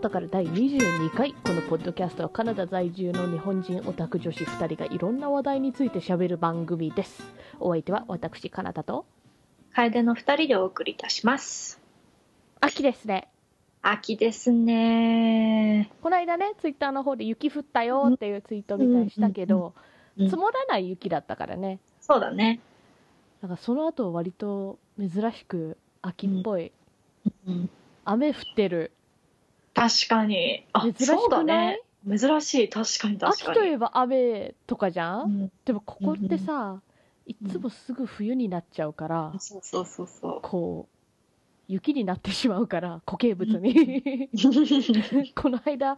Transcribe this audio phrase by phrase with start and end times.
[0.00, 1.34] お宝第22回。
[1.44, 7.22] このポッドキャストはカナダ在住の日本人オタク女子2人がいろんな話題について喋る番組です。
[7.58, 9.04] お相手は私、カナダと、
[9.74, 11.82] 楓の二人でお送りいたします。
[12.62, 13.28] 秋ですね。
[13.82, 15.90] 秋ですね。
[16.00, 19.74] この間ね、ツイッターの方で雪降ったよっていうツイートみたいしたけど、
[20.18, 21.78] うん積もらない雪だったからね。
[22.00, 22.60] そうだね。
[23.42, 26.72] なんかその後割と珍しく秋っぽい。
[27.46, 27.70] うん、
[28.06, 28.92] 雨降ってる。
[29.74, 30.66] 確かに。
[30.72, 32.18] あ、珍しそうだくないね。
[32.18, 32.68] 珍しい。
[32.68, 33.58] 確かに確かに。
[33.58, 36.80] 秋といえば雨とかじゃん、うんでもここってさ、
[37.26, 40.96] いつもすぐ冬になっちゃうから、そうそうそうそこう、
[41.68, 44.28] 雪になってしまうから、固形物に。
[44.32, 44.34] う。
[45.40, 45.96] この間、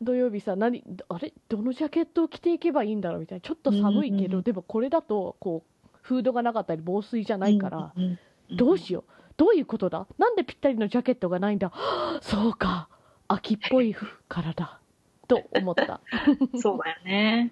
[0.00, 1.32] 土曜日さ、何、あれ？
[1.48, 3.40] どのジャケットを着ていけばいいんだろうみたいな。
[3.40, 8.18] ちょっと寒いけど、うんうんでもこれだと、こう、フードがなかったり、防水じゃないから、うん、
[8.56, 9.12] どうしよう？
[9.36, 10.08] どういうことだ？
[10.18, 11.68] なんでぴったりのジャケットがないんだ？
[11.68, 12.88] はぁそうか。
[13.28, 13.94] 秋っぽい
[14.28, 14.78] からだ。
[15.28, 16.00] と思った。
[16.60, 17.50] そうだよね。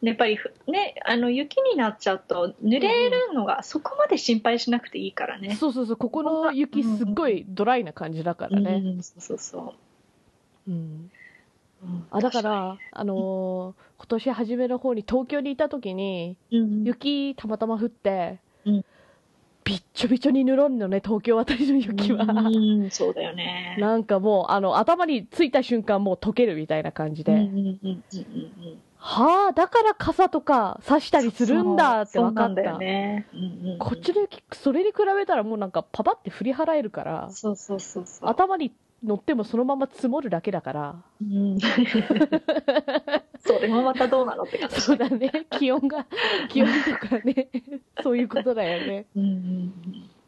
[0.00, 5.56] やっぱりふね、あの雪になっちゃうと濡れるのがそこまで心配しなくていいからね。
[5.56, 8.74] そうそうそう、ここの雪すっごいドライな感じだからね。
[8.84, 9.74] うんそうそうそ
[10.68, 11.10] うん。
[11.82, 11.86] う。
[11.86, 18.84] うんあ、だか、ら、あのー今年初めの方に東京にいた時に、うん、雪たまたま降って、うん
[19.68, 22.24] びっちょびちょにぬろんのね、東京あたりの雪は。
[22.24, 22.50] う
[22.86, 23.76] ん、そうだよね。
[23.78, 27.32] なんかもう、あの、頭についた瞬間もう溶けるみたいな感じで。
[27.32, 28.02] うんうんうんうんうん
[29.00, 32.62] はあ、だから傘とか差したりするんだって分かった。
[33.78, 38.28] こっちの雪、それに比べたらもうなんかパパって振り払えるから、そうそうそうそう。
[38.28, 38.72] 頭に
[39.04, 41.58] 乗ってもそのまま積もるだけだから、うん、
[43.38, 44.80] それもまたどうなのって感じ。
[44.80, 46.06] そうだね、気温が、
[46.48, 47.48] 気温とかね、
[48.02, 49.06] そういうことだよね。
[49.14, 49.72] うんうん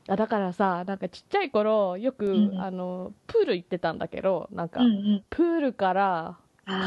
[0.08, 2.60] あだからさ、なんかちっちゃい頃、よく、うん。
[2.60, 5.24] あの、プール行ってたんだけど、なんか、うんうん。
[5.30, 6.36] プールから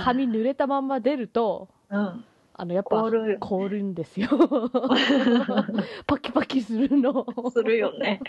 [0.04, 2.26] 髪濡れたまんま出ると、うん。
[2.55, 4.30] あの、やっぱ、凍るよ凍るんですよ。
[6.05, 7.25] パキパキするの。
[7.52, 8.21] するよね。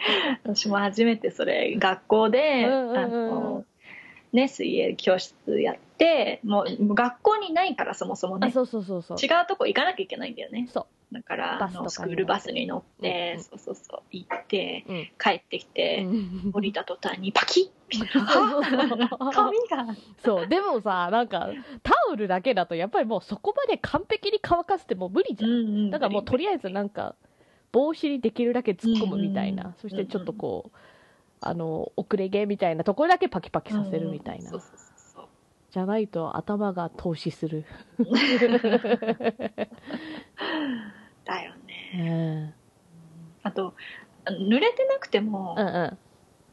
[0.42, 3.64] 私も初めてそれ、学校で、うんうんうんあの、
[4.32, 8.50] ね、水泳教室やって、もう学校にないからそもそもあ、ね。
[8.50, 9.18] そうそうそうそう。
[9.18, 10.68] 違うとこ行かなきゃいけないんだよね。
[10.72, 14.84] そだから、あのスクールバスに乗って、そうそうそう、行って。
[15.18, 19.08] 帰ってきて、うん降りた途端にパキッみたいな。
[19.32, 19.96] 髪が。
[20.24, 21.48] そう、でもさ、なんか、
[21.82, 25.90] タオルだけだと、やっぱりもうそこまで完璧に乾かすってもう無理じゃん。
[25.90, 27.14] だからもうとりあえずなんか、
[27.72, 29.74] 帽子にできるだけ突っ込むみたいな。
[29.80, 30.76] そしてちょっとこう、
[31.40, 34.50] あの、遅れ毛みたいなところだけパキパキさせるみたいな。
[34.50, 35.24] そうそうそう
[35.74, 37.64] じゃないと頭が投資する。
[41.24, 42.48] だようね。
[42.48, 42.54] ん。
[43.42, 43.74] あと、
[44.26, 45.98] 濡れてなくてもうんう、ん。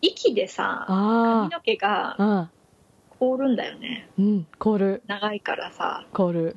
[0.02, 2.52] 息でさ、髪あの毛があ。
[3.20, 4.10] 凍るんだよね。
[4.18, 4.26] うん。
[4.26, 4.48] うん。
[4.58, 5.04] 凍る。
[5.08, 6.56] 長いからさ、凍る。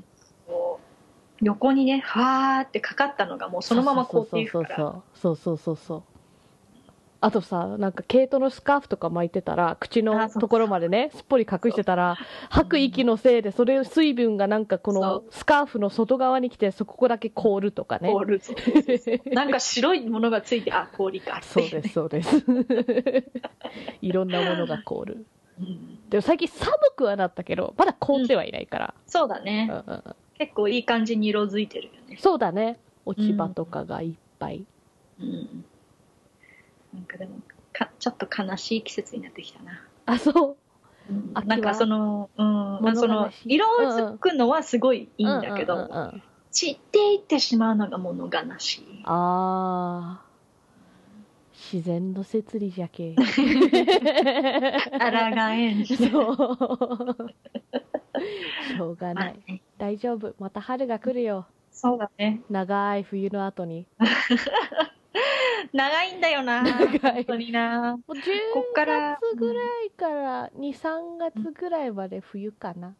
[1.43, 4.77] 横にね、はーってかかったのがもうそのまま凍っていくから。
[5.15, 6.14] そうそうそうそうそうそう
[7.25, 12.19] あとさなんか毛糸のスカーフとか巻いてたら口のところまでねすっぽり隠してたら
[12.51, 15.25] 吐く息のせいでそれ水分がなんかこそのう。
[15.31, 18.11] スカーフの外側に来てそこだけ凍るとかね。
[18.13, 18.43] 凍る。
[19.33, 21.47] なんか白いものがついて、あ、氷かって。
[21.47, 22.45] そうですそうです。
[24.03, 25.25] いろんなものが凍る。
[25.59, 26.11] うん。
[26.11, 29.03] でも最近寒くはなったけどまだ凍ってはいないから、うん。
[29.07, 29.71] そうだね。
[29.71, 30.03] うんうん。
[30.37, 32.19] 結構いい感じに色づいてるよね。
[32.19, 32.79] そうだね。
[33.07, 34.67] 落ち葉とかがいっぱい、
[35.21, 35.65] うん。
[36.95, 37.41] なんかでも、
[37.73, 39.83] かちょっと悲しい季節になってきたな。
[40.07, 40.57] あそう。
[41.11, 41.33] うん。
[41.47, 42.47] なんかその、うん、
[42.81, 45.89] まあ、その色づくのはすごいいいんだけど、
[46.51, 49.03] 散っていってしまうのが物悲しい。
[49.05, 50.25] ああ
[51.73, 53.15] 自然の摂理じゃけ。
[55.01, 55.87] あらがえん。
[55.87, 56.09] そう。
[58.77, 59.35] しょうがない。
[59.35, 60.35] まあね大丈夫。
[60.39, 61.47] また春が来るよ。
[61.73, 62.41] そうだね。
[62.51, 63.87] 長い冬の後に
[65.73, 66.63] 長いんだよな。
[66.63, 67.97] 長い本当にな。
[67.97, 68.23] もう10
[68.53, 72.95] こっから月ぐらいから23月ぐらいまで冬かな、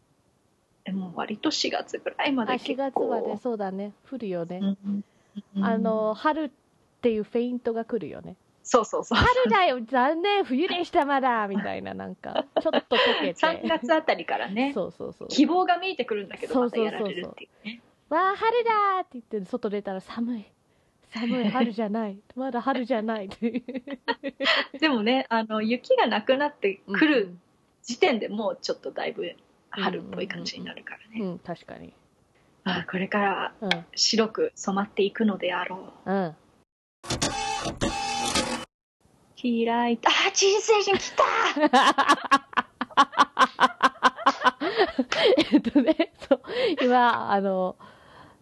[0.85, 3.07] でも割と4月ぐらいまあで4月結構。
[3.09, 5.03] までそうだね降るよね、うんうん
[5.61, 6.49] あの春っ
[7.01, 9.19] ていうフェイントが来るよねそうそうそう。
[9.19, 17.81] 春だよ残念冬でしたまだみたいななんかちょっと溶けて 3月あたりからね、そうそうそう希望が見えてくるんだけど、またそうそうそうそうやられるっていうね。
[18.09, 20.45] わあ春だーって言って外出たら寒い
[21.15, 22.17] 寒い春じゃない。
[22.35, 23.29] まだ春じゃない
[24.79, 27.33] でもね、あの、雪がなくなってくる
[27.83, 29.33] 時点でもうちょっとだいぶ
[29.69, 31.25] 春っぽい感じになるからうん、ね。
[31.25, 31.93] うん、確かに。
[32.65, 36.11] まあ、これからうん白く染まっていくのであろう。
[36.11, 36.35] うん。
[39.41, 40.09] 開いた。
[40.09, 41.23] あ、人生人来た。
[45.53, 46.41] えっとね、そう、
[46.81, 47.77] 今、あの、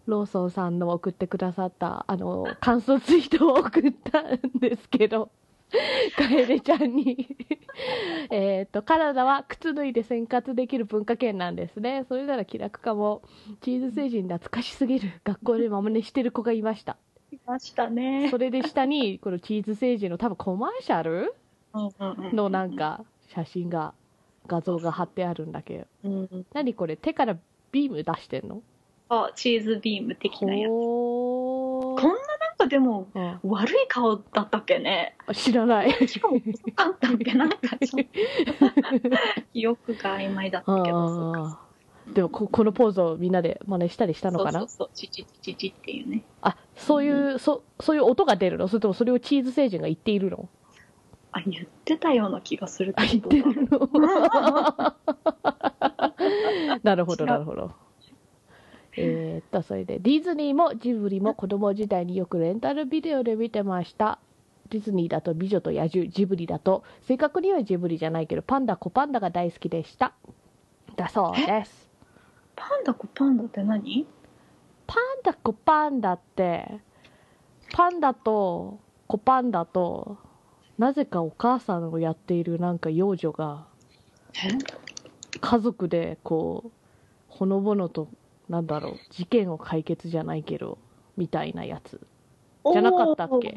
[0.06, 5.30] ローソンさんの送ってくださった、あの、感想ツイートを送ったんですけど、
[6.16, 7.26] カエレちゃんに。
[8.30, 12.04] えっと、カナダは靴脱いで生活できる文化圏なんですね。
[12.08, 13.22] それなら気楽かも。
[13.60, 15.10] チーズ星人懐かしすぎる。
[15.24, 16.96] 学校で真似してる子がいました。
[17.32, 21.34] いましたねそれで下に、このチーズ星人の多分コマーシャル？
[22.32, 23.94] のなんか写真が、
[24.46, 26.28] 画像が貼ってあるんだけど。
[26.52, 26.96] 何これ？
[26.96, 27.36] 手から
[27.72, 28.62] ビーム出してんの？
[29.10, 30.70] あチーズビーム的なやつ。
[30.70, 32.16] こんななん
[32.58, 33.38] かでもうん。
[33.44, 35.16] 悪い顔だったっけね。
[35.32, 36.08] 知らない。
[36.08, 37.56] しかも細かったっけなんか
[39.52, 41.58] 記憶が曖昧だったけど
[42.12, 44.60] でもこ、このポーズをみんなで真似したりしたのかな？
[44.60, 46.22] そうそうチチチチチっていうね。
[46.42, 48.68] あ、そういう、そ、そういう音が出るの？
[48.68, 50.48] それともそれをチーズ星人が言っているの？
[51.32, 53.28] あ言ってたような気がするあ、けど。
[53.30, 53.88] 言ってるの？
[56.82, 57.72] なるほど、なるほど。
[58.96, 64.18] えーっと、それで、ディズニーもジブリも子供時代によくレンタルビデオで見てました。
[64.70, 70.12] ディズニーだと美女と野獣、ジブリだと、正確にはジブリじゃないけど、パンダ、コパンダが大好きでした。
[70.96, 71.90] だそうです。
[72.56, 74.06] パンダコパンダって何？
[74.86, 76.80] パンダ、コパンダって、
[77.72, 80.18] パンダとコパンダと、
[80.78, 83.66] なぜかお母さんをやっているなんか幼女が、
[84.34, 84.50] え？
[85.40, 86.70] 家族でこう
[87.28, 88.08] ほのぼのと
[88.48, 90.78] なんだろう事件を解決じゃないけど
[91.16, 92.00] みたいなやつ。
[92.72, 93.54] じゃなかったっけ？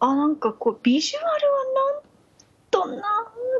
[0.00, 2.02] あなんかこうビジュアルはなん
[2.70, 3.02] とな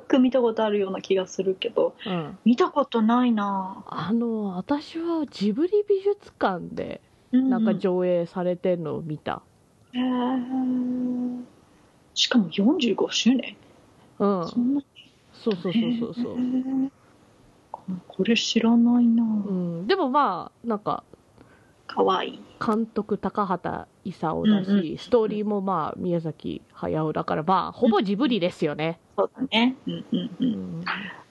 [0.09, 2.39] く見たことあるような気がするけどうん。
[2.45, 3.85] 見たことないな。
[3.87, 7.01] あの私はジブリ美術館で
[7.31, 9.43] ななんか上映されてんのを見た。
[9.93, 11.43] へー。
[12.15, 13.57] しかも45周年？
[14.19, 14.49] うん。
[14.49, 14.83] そんな
[15.33, 16.37] そうそうそうそうそう
[17.87, 19.23] ここれ知らないな。
[19.23, 19.87] うん。
[19.87, 21.05] でもまあなんか
[21.87, 22.29] かわい。
[22.31, 24.99] い監督高畑勲だし、うんうん。
[24.99, 29.77] ストーリーもまあ宮崎駿だからまあほぼジブリですよね、そうだね。
[29.87, 30.81] うんうんううん。
[30.81, 30.85] ん、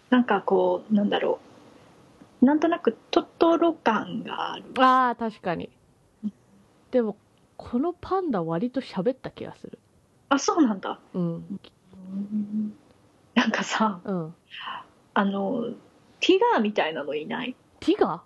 [0.10, 1.40] なんかこうなんだろ
[2.42, 2.46] う。
[2.46, 4.64] なんとなくトトロ感がある。
[4.80, 5.70] ああ確かに。
[6.90, 7.16] でも
[7.56, 9.80] このパンダ割と喋った気がする。
[10.30, 11.00] あそうなんだ。
[11.14, 11.60] うん。
[13.36, 14.36] なんかさうん。
[15.14, 15.66] あの
[16.22, 17.56] ティガーみたいなのいない？
[17.82, 18.22] ティガ？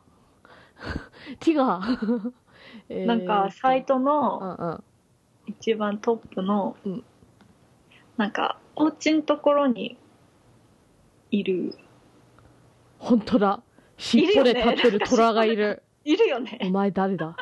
[0.78, 1.80] ー ティガ？
[1.82, 2.32] ー
[2.90, 4.84] えーなんかサイトうの
[5.48, 7.04] 一番トップの、うん。
[8.18, 9.98] なんかお家のところに
[11.32, 11.76] いる。
[13.00, 13.62] 本当だ。
[13.98, 15.84] 尻尾で立ってる虎がいる。
[16.04, 16.60] いるよおね。
[16.72, 17.36] 前誰だ？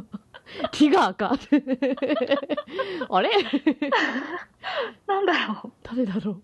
[0.72, 1.32] ティガーか。
[3.08, 3.30] あれ？
[5.06, 5.72] なんだろう。
[5.82, 6.42] 誰だろう？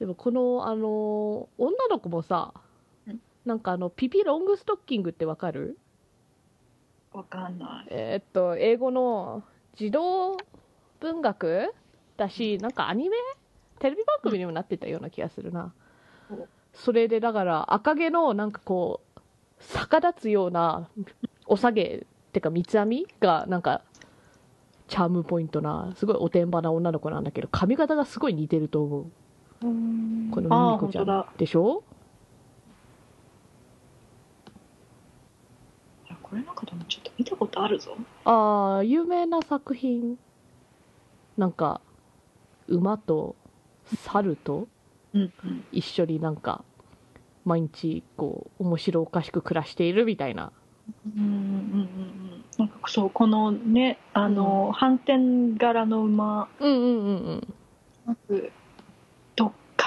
[0.00, 2.52] でもこのあの女の子もさ
[3.06, 3.20] うん。
[3.44, 5.78] なんかあのピピロングストッキングってわかる？
[7.12, 7.86] わかんない。
[7.90, 9.44] えーっと英語の
[9.76, 10.36] 児童
[11.00, 11.72] 文学
[12.16, 13.16] だしなんかアニメ？
[13.78, 15.72] テレビ番組にもなってたような気がするな、
[16.30, 16.44] うん。
[16.74, 19.20] それでだから赤毛のなんかこう
[19.74, 20.88] 逆立つような
[21.46, 23.82] お下げってか三つ編みがなんか
[24.88, 29.06] チャームポイントなすごいおてんばな女の子なんだけど髪型がすごい似てると思う
[29.60, 31.26] このミミコちゃん。
[31.36, 31.82] でしょ？
[36.08, 37.94] あこれなんかでもちょっと見たことあるぞ。
[38.24, 40.18] ああ有名な作品。
[41.36, 41.82] なんか
[42.68, 43.36] 馬と
[43.96, 44.66] 猿と
[45.12, 45.64] うんうん。
[45.72, 46.64] 一緒になんか
[47.44, 50.52] 毎日こう面白おかしく暮らしているみたいな。
[51.16, 55.18] うんうんうんうんなんかそうこのねあの、反転
[55.58, 56.48] 柄の馬。
[56.58, 57.54] うんうんうんうん。
[58.06, 58.20] なんか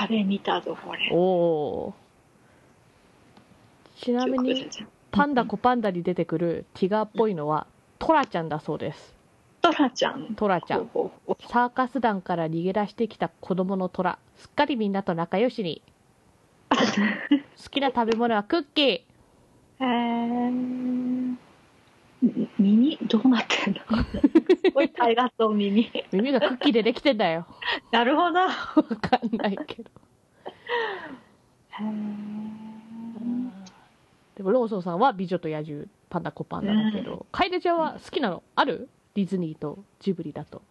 [0.03, 4.03] どっかで見たぞこれおおー。
[4.05, 4.69] ちなみに
[5.11, 7.67] パンダコパンダに出てくるティガーっぽいのは
[7.99, 9.15] トラちゃんだそうです。
[9.61, 10.35] トラちゃん。
[10.35, 10.89] トラちゃん。
[11.49, 14.19] サーカス団から逃げ出してきた子供のトラ。
[14.35, 15.81] すっかりみんなと仲良しに。
[16.69, 16.75] 好
[17.69, 19.01] きな食べ物はクッキー。
[19.79, 21.52] うへえ
[22.57, 22.97] 耳？
[23.07, 23.79] どうなってんの？
[24.03, 25.91] すごい大河と耳。
[26.11, 27.45] 耳がクッキーでできてんだよ。
[27.91, 28.39] なるほど。
[28.39, 29.91] へわかんないけど。
[31.79, 31.83] え
[34.35, 38.41] でもローソンさんは美女と野獣パンダコパンダだけど、楓ちゃんは好きなの？
[38.55, 38.87] ある？
[39.15, 40.61] ディズニーとジブリだと。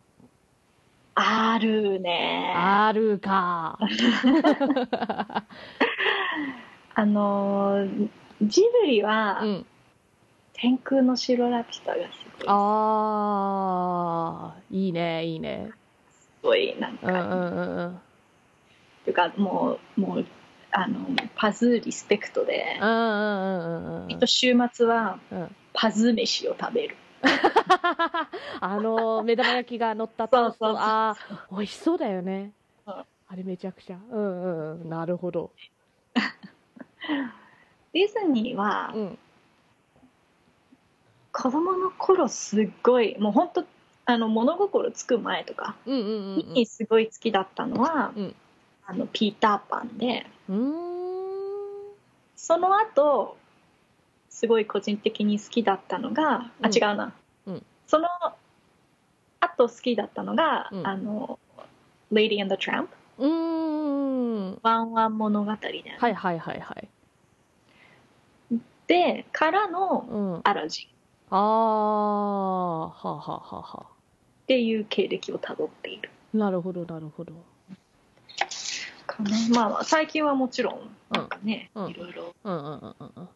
[1.14, 2.54] あるね。
[2.56, 3.78] あるか。
[6.94, 8.08] あのー
[8.42, 9.66] ジブリは、うん
[10.62, 12.46] 天空の城ラピュタがすごい。
[12.46, 15.70] あーいいねいいね。
[16.12, 17.96] すごいなんか、うんうんうんうん。
[17.96, 17.98] っ
[19.04, 20.26] ていうかもうもう
[20.70, 21.00] あの
[21.34, 24.08] パズリスペクトでうんうんうんうんうん。
[24.08, 26.96] きっと週末はうんパズ飯を食べる。
[28.60, 30.80] あの目玉焼きが乗ったトーストそうそう。
[30.80, 32.52] ああ美味しそうだよね。
[32.86, 32.92] うん。
[32.92, 33.96] あれめちゃくちゃ。
[33.96, 34.88] うんうんうん。
[34.88, 35.50] なるほど。
[37.92, 39.18] ディズニーはうん
[41.32, 43.64] 子供の頃すっごいもう本当
[44.04, 48.34] あの物心つく前とかにすごい好きだったのは、うん。
[48.84, 50.26] あのピーターパンで
[52.34, 53.36] その後
[54.28, 56.66] すごい個人的に好きだったのが、うん。
[56.66, 57.14] あ違うな、
[57.46, 57.62] うん。
[57.86, 58.08] その
[59.40, 60.86] 後好きだったのが、うん。
[60.86, 61.38] あの
[62.12, 66.88] 「Lady and the Tramp うーん」ワンワン物語だよね、はいはいはいはい。
[68.88, 70.88] でからのうん「アラジン」
[71.34, 73.86] ああはあはあはあはあ。
[73.86, 76.10] っていう経歴をたどっている。
[76.34, 77.32] なるほどなるほど。
[79.06, 79.30] かな。
[79.50, 81.90] まあまあ最近はもちろんなんかね、うん。
[81.90, 82.34] いろいろ。
[82.44, 83.28] うんうんうんうんうん。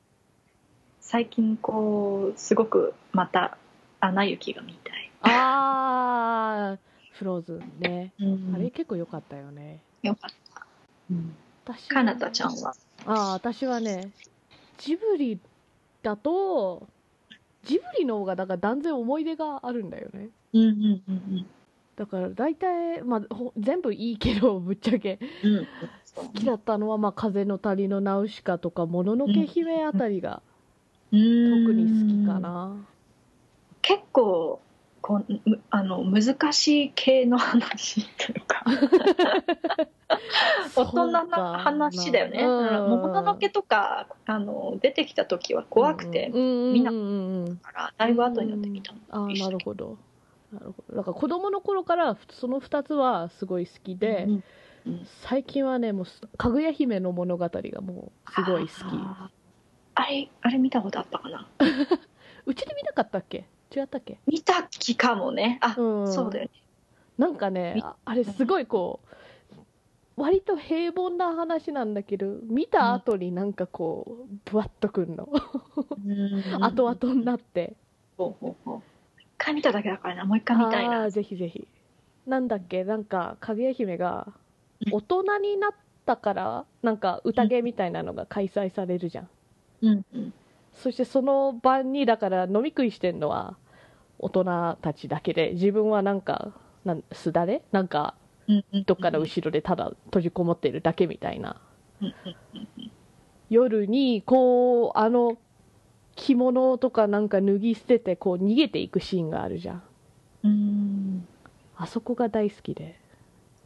[1.00, 3.56] 最近こうすごくまた
[4.00, 6.78] 「アナ雪」が見たい、ああ
[7.12, 8.12] フローズンね。
[8.18, 8.54] うん。
[8.54, 9.80] あれ結構良かったよね。
[10.02, 10.66] よかった、
[11.10, 11.34] うん、
[11.64, 12.74] 私かなたちゃんは？
[13.06, 14.10] ああ私はね
[14.78, 15.40] ジブリ
[16.02, 16.88] だと
[17.66, 20.30] ジブリの方がだから断然思い出があるんだよね。
[20.54, 21.46] うんうんうん
[21.96, 25.18] だから大体、まあ、ほ全部いいけどぶっちゃけ。
[25.42, 25.66] うん。
[26.14, 30.42] 好きだったのは、まあ、風の谷のナウシカとかもののけ姫あたりが
[31.10, 32.76] 特特に好きかな
[33.80, 34.60] 結構
[35.06, 38.64] こうむあの難しい系の話というか。
[40.74, 42.42] 大人の話だよね。
[42.42, 42.90] うん。
[42.90, 46.42] もののけとかあの出てきた時は怖くて、うん。
[46.42, 48.98] うんうんうんからだいぶ後になってみたの。
[49.10, 49.96] ああなるほど。
[50.52, 50.96] なるほど。
[50.96, 58.72] だから子供の頃からその2つはすごい好きで、うんうん最近はねもうかぐや姫の物語がもうすごい好き。
[59.94, 61.46] あれあれ見たことあったかな？
[62.46, 63.46] うちで見なかったっけ？
[63.74, 64.18] 違ったっけ？
[64.26, 65.58] 見た気かもね。
[65.60, 66.12] あ、うん。
[66.12, 66.50] そうだよね。
[67.18, 69.00] なんかねみああれすごいこ
[70.16, 75.28] う割と平凡な話なんだけど見た後になんかこうぶわっとくんの。
[76.60, 77.74] 後々になって。
[78.16, 78.82] ほうほうほう。
[79.20, 80.24] 一回見ただけだからな。
[80.24, 81.10] もう一回見たいな。
[81.10, 81.66] ぜひぜひ。
[82.26, 82.84] なんだっけ？
[82.84, 84.32] なんかかぐや姫が
[84.90, 85.72] 大人になっ
[86.06, 89.28] たからなんか宴みたいなのが開催されるじゃん。
[89.82, 90.34] うんうん
[90.76, 93.56] そしてその晩にだから飲み食いしてんのは
[94.18, 96.52] 大人たちだけで自分はなんか
[96.84, 97.62] なんすだれ？
[97.72, 98.14] なんか
[98.86, 101.60] どっかの後ろでただ閉じこもってるだけみたいな。
[103.48, 105.38] 夜にこうあの
[106.14, 109.82] 着物とかなんか脱ぎ捨ててこう逃げていくシーンがあるじゃん。
[110.44, 111.28] うん。
[111.76, 113.00] あそこが大好きで。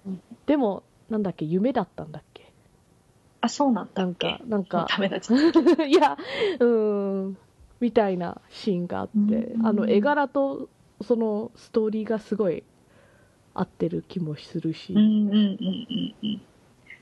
[0.07, 2.30] うんでもなんだっけ夢だったんだっけ
[3.41, 6.17] あそうなんだなんかなんかダメだち いや
[6.59, 7.37] うーん
[7.81, 9.67] みたいなシーンがあってうん。
[9.67, 10.69] あの絵柄と
[11.03, 12.63] そのストーリーがすごい
[13.55, 14.93] 合ってる気もするし。
[14.93, 16.41] うんうんうんうんうん。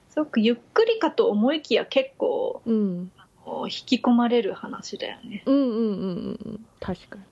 [0.09, 3.11] すごくゆっくりかと思いきや結構うん。
[3.65, 5.43] 引き込まれる話だよね。
[5.47, 6.67] うんうんうんうんうん。
[6.81, 7.25] 確かに。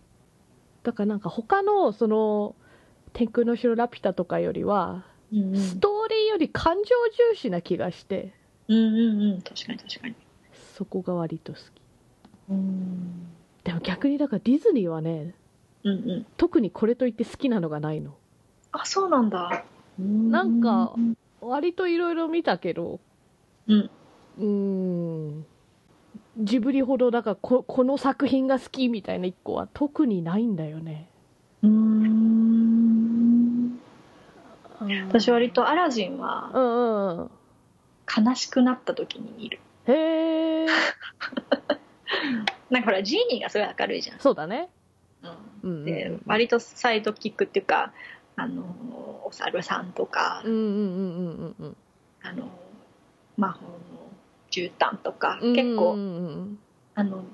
[0.83, 2.55] だからなんか他のその
[3.13, 5.57] 「天空の城ラピュタ」とかよりはうんうん。
[5.57, 6.83] ストーリーより感情
[7.33, 8.33] 重視な気がして
[8.69, 9.43] うんうんうん。
[9.43, 10.15] 確かに確かに。
[10.75, 11.63] そこが割と好き。
[12.51, 13.27] うん。
[13.65, 15.35] でも逆にだからディズニーはね
[15.83, 16.27] うんうん。
[16.37, 18.15] 特にこれといって好きなのがないの。
[18.73, 19.65] あそうなんだ。
[19.99, 23.01] なんかうん割といろいろ見たけど
[23.67, 23.91] うん。
[24.39, 25.47] うーん。
[26.39, 31.09] ジブリほどだからここの作品が好きみたいな一個は特にないんだよね。
[31.63, 33.79] うん。
[35.09, 37.31] 私割とアラジンはうんうんうん
[38.07, 39.59] 悲しくなった時に見る。
[39.87, 40.67] へえ
[42.71, 44.69] なんかほらジーニーがすごい明るいじゃん、そうだね。
[45.23, 45.31] うん。
[45.31, 47.93] うんうんで割とサイドキックっていうか
[48.37, 48.63] あの
[49.25, 51.77] お猿さんとか、うんうんうんうんうん
[52.23, 52.49] あの
[53.37, 53.73] 魔法の
[54.51, 56.59] 絨毯とか、うん結構、うん
[56.95, 57.25] あの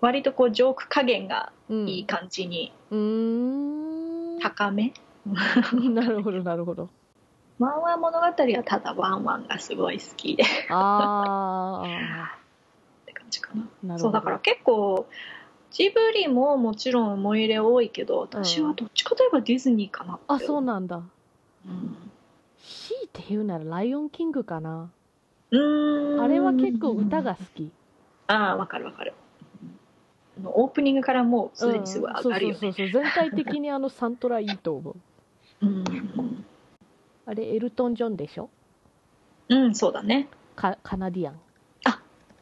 [0.00, 4.40] 割とこうジョーク加減がうんいい感じにうーん。
[4.40, 4.92] 高め、
[5.26, 6.90] なるほどなるほど
[7.58, 10.42] ワンワン物語はただワンワンがすごい好きで。
[10.42, 12.38] っああ
[13.06, 13.60] て感じかな。
[13.60, 13.98] なるほど。
[13.98, 15.06] そうだから結構
[15.70, 20.24] ジブリももちろん思い入れ多いけど私はどっちかといえばディズニーかなって。
[20.28, 20.96] あそうなんだ。
[20.96, 21.96] うん。
[22.58, 24.90] 強いて言うなら「ライオンキング」かな。
[25.50, 26.20] うーん。
[26.20, 27.70] あれは結構歌が好き。
[28.26, 29.14] ああわかるわかる。
[30.44, 33.02] オープニングからもうすでにすごい上がるようんそうねそうそう。
[33.02, 34.96] 全体的にあのサントラいいと思う。
[35.62, 35.84] うん
[37.26, 38.50] あれエルトン・ジョンでしょ？
[39.48, 40.28] うんそうだね。
[40.56, 41.40] カカナディアン。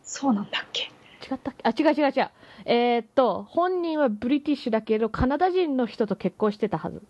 [0.05, 0.91] そうなんだっけ。
[1.31, 1.63] 違ったっけ？
[1.63, 2.31] あ違う違う違う。
[2.67, 7.03] えーっと本人はブリティッシュだけどカナダ人の人と結婚してたはず。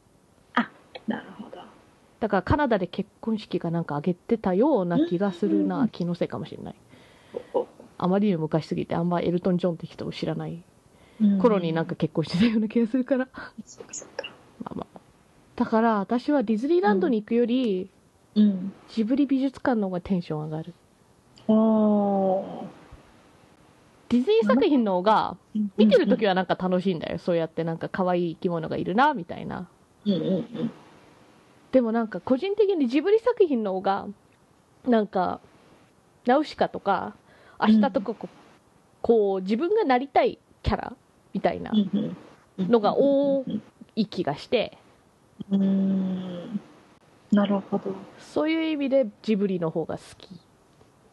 [1.09, 1.61] なるほど。
[2.21, 6.75] だからカナダで結婚式かなんか挙げてたような気がするな、うん気のせいかもしれない。
[7.53, 7.67] ほ
[7.99, 10.63] あまりにも昔すぎてあんまエルトン・ジョンって人を知らない。
[11.21, 13.29] う頃になんか結婚してたような気がするから、
[13.65, 14.27] そっかそっか。
[14.63, 14.92] まあまあ
[15.63, 17.89] だから私はディズニーランドに行くより、
[18.35, 18.73] うん。
[18.89, 20.75] ジブリ美術館の方がテンション上がる。
[21.47, 22.67] おー。
[24.09, 25.37] ディズニー作品の方が
[25.77, 27.19] 見てる時ははなんか楽しいんだよ。
[27.19, 29.69] そうやってなんか可愛い生き物がいるなみたいな。
[30.05, 30.29] うんうんう
[30.65, 30.71] ん。
[31.71, 34.09] でもなんか個人的にジブリ作品の方が
[34.85, 35.39] なんか
[36.27, 37.15] ナウシカとか
[37.61, 38.29] 明日とかこう,、
[39.01, 40.97] こう自分がなりたいキャラ
[41.33, 41.71] みたいな
[42.59, 43.63] のが多うん
[43.95, 44.79] い気がして
[45.51, 46.61] うーん。
[47.33, 47.95] なるほど。
[48.19, 50.29] そういう意味でジブリの方が好き。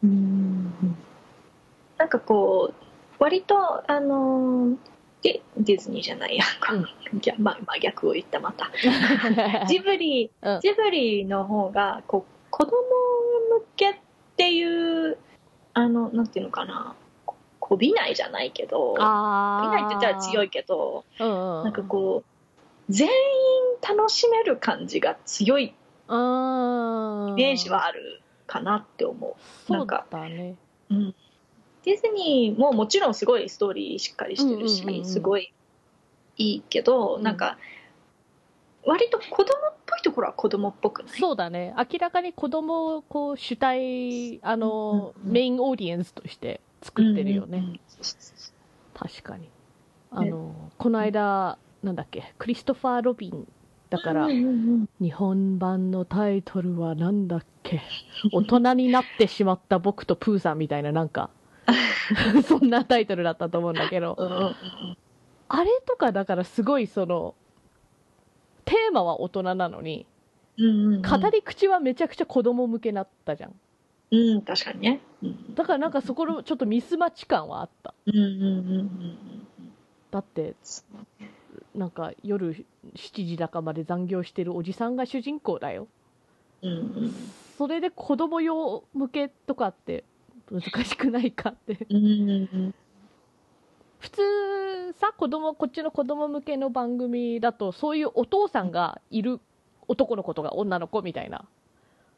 [0.02, 0.96] うーん。
[1.98, 4.76] なんかこう割とあのー
[5.22, 6.44] デディズニーじゃないや、
[7.20, 8.70] 逆 まあ、まあ逆を言ったまた。
[9.68, 10.60] ジブリうん。
[10.60, 13.96] ジブリの方がこう子供向けっ
[14.36, 15.18] ていう
[15.74, 16.94] あのなんていうのかな。
[17.26, 18.94] ここびないじゃないけど。
[18.98, 21.04] あこびないって言ったら強い、いけど。
[21.18, 22.29] うんうん、なんかこう
[22.90, 23.12] 全員
[23.96, 25.74] 楽しめる感じが強い
[26.08, 29.34] うんイメージはあるかなって思う。
[29.66, 30.16] そうなんかう
[30.94, 31.14] ん、
[31.84, 35.06] ディズニーももちろんすごいストーリーしっかりしてるし、うんうんうんうん。
[35.06, 35.52] すごい
[36.36, 37.22] いいけど、うん。
[37.22, 37.56] なんか
[38.84, 41.18] 割と子供っぽいところは子供っぽくない？
[41.18, 41.74] そうだね。
[41.76, 47.80] 明らかに子供をこう主体あの、うんうんメインオーディエンスとして作ってるよね、うんうん
[48.94, 49.48] 確かに。
[50.10, 52.34] あの、この間なんだっけ？
[52.38, 53.46] クリストファー・ロビン
[53.88, 57.80] だから、日本版のタイトルはなんだっけ？
[58.32, 61.30] 大人になってしまった僕とプーさんみたいななんか。
[62.46, 64.16] そんなタイトルだったと思うんだけど。
[65.48, 67.34] あれとかだからすごいその
[68.64, 70.06] テーマは大人なのに
[70.56, 73.54] 語り口はめちゃくちゃ子供向けだったじゃん。
[74.12, 75.00] うん確かにね。
[75.22, 75.54] うん。
[75.54, 77.94] だからなんかそこのちょっとミスマッチ感はあった。
[78.06, 79.18] うんうんうんうんうん
[80.10, 80.54] だって
[81.74, 85.88] なんか夜7時だかまで残業してるおじさんが主人公だよ。
[86.62, 87.14] うんうん。
[87.56, 90.04] それで子供用向けとかって
[90.50, 91.86] 難しくないかって。
[93.98, 94.22] 普通
[94.98, 99.40] さ子供こっちの子供向けの番組だとそういうお父さんがいる
[99.88, 101.44] 男の子とか女の子みたいな。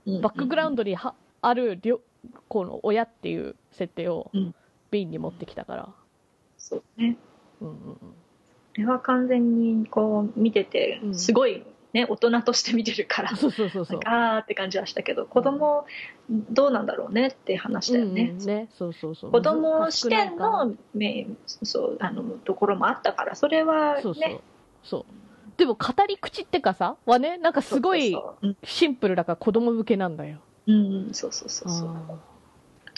[0.06, 2.00] うんバックグラウンドにはある両
[2.48, 4.54] この親っていう設定をうん
[4.92, 5.88] メインに持ってきたから、
[6.58, 7.16] そうね。
[7.60, 7.98] うんうんうん、こ
[8.74, 11.14] れは完全にこう見ててうん。
[11.14, 14.00] すごいね大人として見てるから そうそうそうそう。
[14.04, 15.86] あーって感じはしたけど子供
[16.28, 18.22] どうなんだろうねって話だよね。
[18.22, 18.46] うんうん。
[18.46, 19.30] ねそうそうそう。
[19.30, 24.02] 子供視点難のメそうあのところもあったからそれはね。
[24.02, 24.40] そうそう
[24.82, 25.04] そう。
[25.56, 28.16] でも語り口ってかさはねなんかすごい
[28.64, 30.38] シンプルだから子供向けなんだよ。
[30.66, 31.88] そううんうんそうそうそうそう。
[31.88, 32.31] あ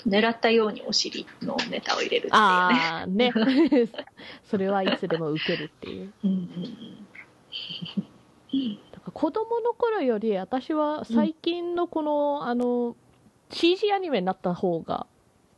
[0.07, 2.33] 狙ったようにお尻のネタを入れるっていうね。
[2.33, 3.33] あーね。
[4.45, 6.13] それはいつでも受けるっていう。
[6.25, 6.49] うんうん
[8.93, 12.97] だから子供の頃より私は最近のこの,、あの
[13.51, 15.07] CG アニメになった方が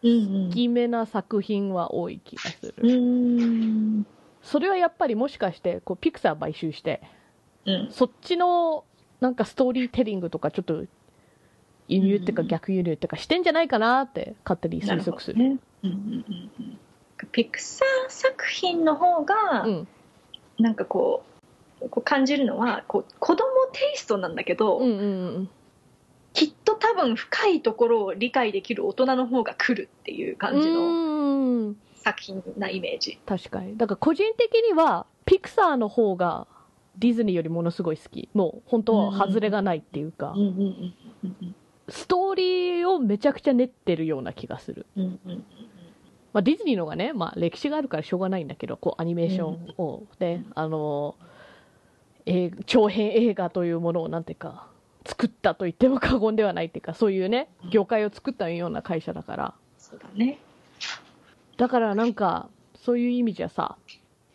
[0.02, 0.14] うんう
[0.46, 0.48] ん。
[0.48, 4.06] 大きめな作品は多い気がする、うん。
[4.42, 7.02] それはやっぱりもしかしてこうピクサー買収して
[7.64, 7.88] うん。
[7.90, 8.84] そっちの
[9.20, 10.84] なんかストーリーテリングとかちょっと
[11.88, 12.48] 輸入っていうかうん。
[12.48, 15.38] 逆輸入っていうかしてんじゃないかなって勝手に推測する。
[15.38, 15.58] ね。
[15.82, 16.78] うんうんうんうん。
[17.32, 19.88] ピクサー作品の方が、うん。
[20.58, 21.22] なんかこ
[21.80, 25.04] うこう感じるのはこう子供テイストなんだけど、うんうんう
[25.40, 25.50] ん。
[26.32, 31.76] きっと多分深いところを理解できる大人の方が来るっていう感じのうん。
[31.94, 33.18] 作品なイメージ。
[33.26, 33.76] 確かに。
[33.76, 36.46] だから個人的にはピクサーの方が
[36.98, 38.28] ディズニーよりものすごい好き。
[38.32, 40.94] もう本当は外れがないっていうか、うんうんうん
[41.24, 41.56] うん
[41.88, 45.44] ストーリーをめちゃくちゃ練ってるような気がする、うんうんうん
[46.36, 50.02] まあ、ディズニーの方がね、まあ、歴史があるからしょうがないんだけどこうアニメーションを。
[50.20, 51.14] ね、あの
[52.26, 54.66] えー長編映画というものをなんていうか
[55.06, 59.54] 作ったと言っても過言ではないっていうかそういうね業界を作ったような会社だから。
[59.78, 60.38] そうだね。
[61.56, 62.50] だからなんか
[62.84, 63.78] そういう意味じゃさ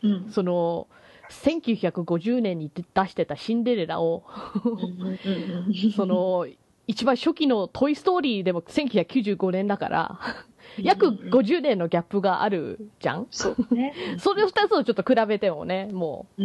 [0.01, 0.31] うん。
[0.31, 0.87] その
[1.29, 4.23] 1950年に出してたシンデレラを
[4.65, 5.91] うんうんうんうん。
[5.93, 6.47] その
[6.91, 10.19] 一番初期の「トイ・ストーリー」でも1995年だから
[10.77, 13.27] 約50年のギャップがあるじゃん？
[13.31, 13.93] そうね。
[14.19, 16.43] それ2つをちょっと比べてもねもう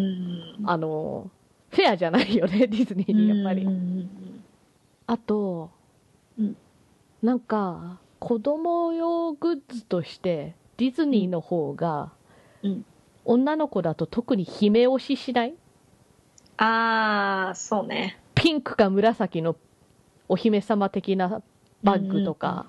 [0.64, 1.30] あの
[1.70, 3.66] フェアじゃないよね ディズニーにやっぱり。
[5.08, 5.70] あと、
[6.38, 6.56] うん。
[7.22, 12.12] なんか子供用グッズとしてディズニーの方が、
[12.62, 12.84] うん。
[13.24, 15.54] 女の子だと特に姫推ししない？
[16.58, 18.18] ああそうね。
[18.34, 19.56] ピンクか紫の
[20.28, 21.42] お姫様的な
[21.82, 22.66] バッグとか、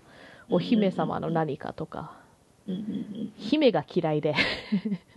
[0.50, 2.12] お姫様の何かとか、
[2.68, 4.36] うんうん姫が嫌いで、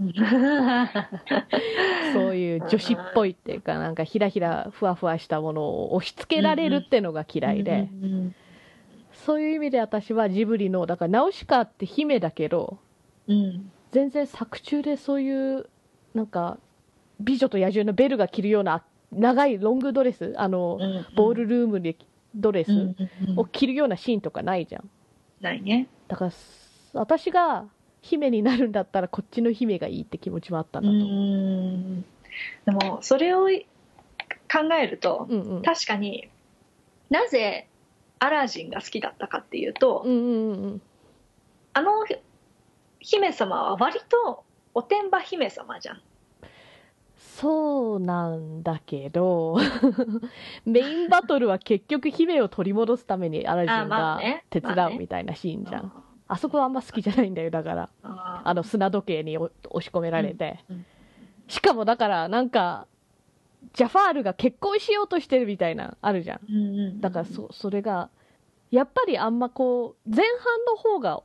[0.01, 0.15] うん
[2.13, 8.35] そういう女子っぽいっていうか、なんかひらひらふわふわしたものを押し付けられるってのが嫌いで、うんうん
[9.13, 12.79] そういう意味で私はジブリの、だからナウシカって姫だけど、
[13.27, 15.69] うん全然作中でそういう、
[16.15, 16.59] なんか、
[17.19, 21.97] 美女と野獣のベルが着るような長いロングドレス、あの、うんボールルームで
[22.35, 22.95] ドレス
[23.37, 24.91] を着るようなシーンとかないじゃん。
[25.41, 26.33] ないねだから、
[26.93, 27.67] 私が
[28.03, 31.11] 姫になるんだったらこっちの姫がいいって気持ちはあったうんだと。
[31.11, 32.05] ん
[32.65, 35.63] でもそれを考えるとうんうん。
[35.63, 36.29] 確かに
[37.09, 37.69] なぜ
[38.19, 40.83] アラジンが好きだったかっていうと、うんうんうん。
[41.73, 41.91] あの
[43.01, 46.03] 姫様は割とおてんば姫様じゃん
[47.41, 49.57] そうなんだけど、
[50.67, 55.93] メインバトルは結局姫を取り戻すためにアラジあンが手伝うみたいなシーンじゃん。
[56.29, 57.91] あそこはあんま好きじゃないんだよ、だから。
[58.03, 60.61] ああの砂時計にお押し込められて。
[60.69, 60.87] うんうん
[61.51, 62.87] しかもだから、なんか、
[63.75, 66.41] ジャファールが結婚しようとしてるみたいな、あるじゃん。
[66.49, 68.09] うんうんだからそ、それが、
[68.71, 71.23] やっぱりあんまこう、前半の方が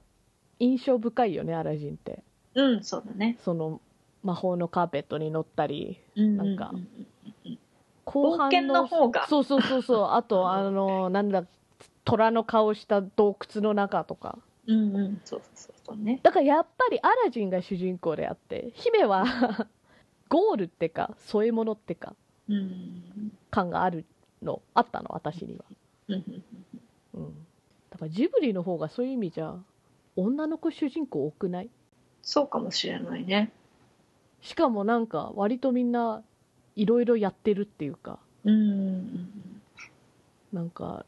[0.60, 2.24] 印象深いよね、アラジンって。
[2.56, 3.82] うんそうだねその、
[4.26, 6.74] 魔法のカーペットに乗ったり、なんか。
[8.06, 9.28] 後半の方が。
[9.28, 11.46] そうそうそうそう、 あと、あの、なんだ、
[12.04, 14.40] 虎の顔した洞窟の中とか。
[14.68, 15.22] うんうん。
[15.24, 16.20] そうそうそうね。
[16.24, 19.26] だからやっぱりアラジンが主人公であって、姫は
[20.28, 22.16] ゴールってか、添え物ってか、
[22.50, 24.06] うん感がある
[24.42, 25.66] の、あったの、私には。
[26.08, 27.48] うん。
[27.92, 29.56] だからジブリの方がそういう意味じゃ、
[30.16, 31.70] 女の子主人公多くない？
[32.24, 33.52] そうかもしれないね
[34.46, 36.22] しかもなんか、割とみんな
[36.76, 39.52] いろいろやってるっていうか、うん。
[40.54, 41.04] なんか、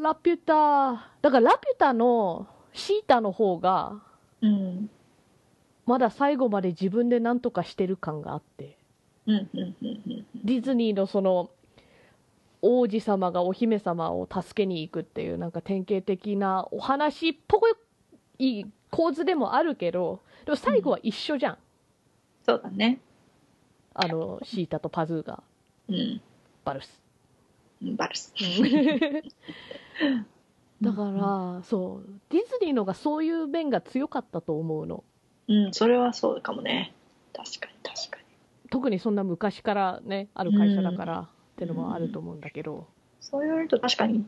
[0.00, 4.00] ラピュタ、だからラピュタのシータの方が、
[4.40, 4.88] うん。
[5.84, 8.78] まだ最後まで自分で何とかしてる感があって、
[9.26, 11.50] ディズニーのその、
[12.62, 17.58] 王子様がお姫様を助けに行くっていうなんか典型的なお話っぽ
[18.38, 21.58] い構図でもあるけど、でも最後は一緒じゃん。
[22.50, 22.98] そうだね。
[23.94, 25.40] あの、シータとパズーが、
[25.88, 26.20] うん。
[26.64, 27.00] バルス。
[27.80, 28.34] バルス。
[30.82, 35.04] だから、そう、ディズニーのがそういう面が強かったと思うの。
[35.46, 36.92] うんそれはそうかもね。
[37.32, 38.24] 確かに確かに。
[38.70, 42.88] 特にそんな昔からね、ある会社だからってのもあると思うんだけど。
[43.20, 44.24] そう言われると確かに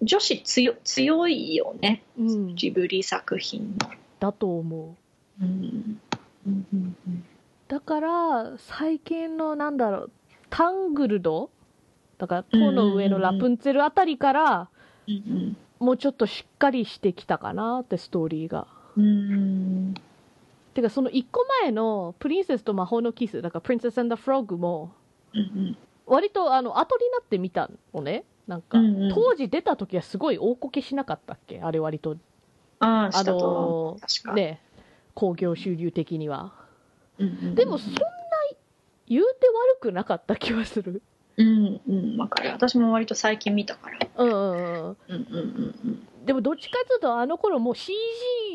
[0.00, 2.04] 女子強強いよね。
[2.16, 2.54] うん。
[2.56, 3.90] ジブリ作品の。
[4.20, 4.96] だと思
[5.40, 5.44] う。
[5.44, 6.00] うん。
[6.46, 7.24] うんうんうん
[7.68, 10.10] だから、最近のなんだろう、
[10.50, 11.50] タングルド？
[12.18, 14.68] だから、塔の上のラプンツェルあたりから、
[15.08, 18.66] うんもうちょっとしっかりしてきたかなって、ストーリーが。
[18.96, 19.00] う
[20.72, 24.92] てか、その一個前の、プリンセスと魔法のキス、だから、プリンセス・アンド・フロッグも、
[25.34, 25.76] うん。
[26.06, 28.24] 割と、あの、後になってみたのね。
[28.46, 29.14] なんか、うんうん。
[29.14, 31.60] 当時出た時はすごい大こけしなかったっけ？
[31.60, 32.16] あれ割と、
[32.78, 33.98] ああの
[34.34, 34.62] ね、
[35.14, 36.54] 興行収入的には。
[37.18, 38.00] うんうんうんでも、そんな、
[39.06, 39.48] 言うて
[39.78, 41.02] 悪くなかった気はする。
[41.36, 42.50] うんうんわかる。
[42.50, 43.98] 私も割と最近見たから。
[44.16, 44.96] うんうんうん。
[45.08, 46.08] うんうん。
[46.24, 47.92] でもどっちかというとあの頃もう CG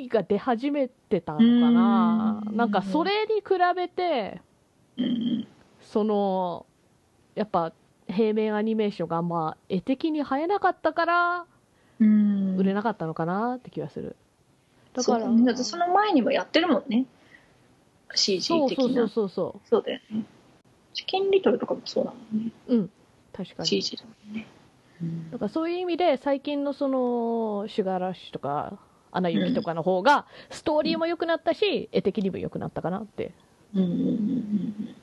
[0.10, 2.43] が出始めてたのかな。
[2.48, 2.58] うん。
[2.58, 3.43] なんかそれに比
[3.76, 4.41] べて
[4.98, 5.48] うん
[5.82, 6.65] その
[7.36, 7.74] やっぱ
[8.08, 11.45] 平面アニメーションがま絵的に映えなかったから
[12.00, 12.56] うん。
[12.58, 14.15] 売れなかったのかなって気がする。
[14.93, 15.26] だから。
[15.58, 17.06] その前にもやってるもんね
[18.15, 19.08] CG そうそうそう的な。
[19.08, 19.84] そうそそう。
[19.84, 20.26] だよね。
[20.93, 22.52] チキンリトルとかもそうだもんね。
[22.67, 22.89] ううん。
[23.34, 23.67] 確かに。
[23.67, 24.48] CG だもんね。
[25.32, 28.78] だからそういう意味で最近のそのシュガーラッシュとか
[29.12, 33.32] アナ雪とかの方がストーリーも良くなったし絵的にも良くなったかなって。
[33.74, 34.95] うん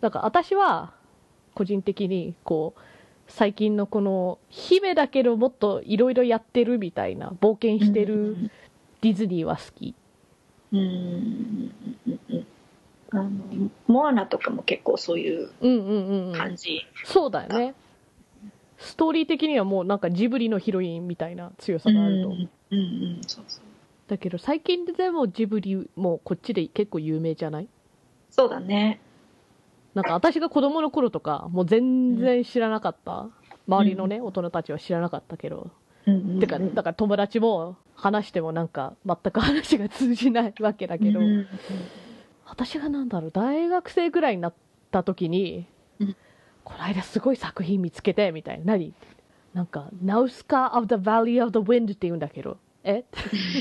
[0.00, 0.94] だから私は
[1.54, 2.80] 個人的にこう
[3.28, 8.50] 最近のこの姫だけどもっといろいろやってるみたいな冒険してる
[9.02, 9.94] ディズニーは好き
[10.72, 11.72] うんうんうん
[12.06, 12.46] うんうん
[13.12, 13.30] あの
[13.88, 17.74] モアナとかも結構そういううんうんうん、うん、感じそうだよね。
[18.78, 22.76] ストーリー的にはもうなんかジブリのヒロインみたいな強さがあると、うんうんう
[23.18, 23.64] んそうそう。
[24.08, 27.68] だけど最近でもジブリもこっちで結構有名じゃない？
[28.30, 29.00] そうだね。
[29.94, 33.28] なんか私が子供の頃とかもう全然知らなかった、
[33.66, 35.70] 周りのね大人たちは知らなかったけど
[36.06, 36.40] うんうんうん。
[36.40, 41.46] てか、だから友達も話してもなんか全く話が通じないわけだけど、うんうん
[42.50, 44.54] 私がなんだろう、大学生ぐらいになっ
[44.90, 45.66] た時に、
[46.00, 46.16] うん。
[46.64, 48.64] この間すごい作品見つけて、みたいな。
[48.72, 48.92] 何
[49.54, 53.04] なんか、ナウスカ of the Valley of the Wind って言うんだけど、え？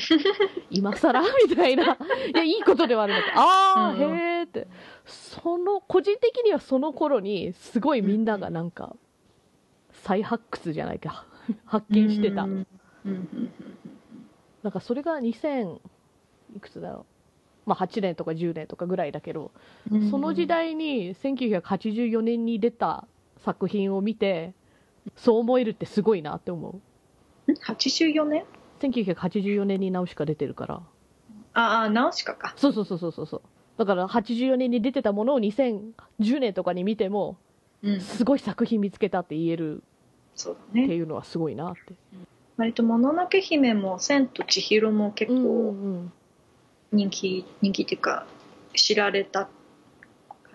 [0.71, 1.21] 今更？
[1.47, 1.83] みたいな。
[1.83, 1.97] い
[2.33, 4.67] や、いいことではあるんだけど、ああ、うんへえって。
[5.05, 8.95] その、個人的にはその頃に、すごいみんながなんか、
[9.91, 11.25] 再発掘じゃないか、
[11.65, 12.47] 発見してた。
[14.63, 15.79] なんかそれが2000
[16.55, 17.05] いくつだろ
[17.65, 19.51] う、まあ、8年とか10年とかぐらいだけど、
[19.91, 20.09] うん。
[20.09, 23.07] その時代に1984年に出た
[23.37, 24.53] 作品を見て
[25.15, 27.51] そう思えるってすごいなって思う。
[27.51, 28.45] 84年
[28.79, 30.81] 1984年にナウシカ出てるから。
[31.53, 32.53] ああナウシカか。
[32.57, 33.41] そうそうそうそうそうそう。
[33.77, 37.37] だから84年に出てたものを2010年とかに見ても
[37.81, 38.01] うん。
[38.01, 39.83] すごい作品見つけたって言える
[40.39, 41.93] そうだってねいうのはすごいなって、
[42.55, 46.13] 割と「もののけ姫」も「千と千尋」も結うんう構んうん。
[46.91, 48.25] 人気人気っていうか
[48.73, 49.51] 知られた感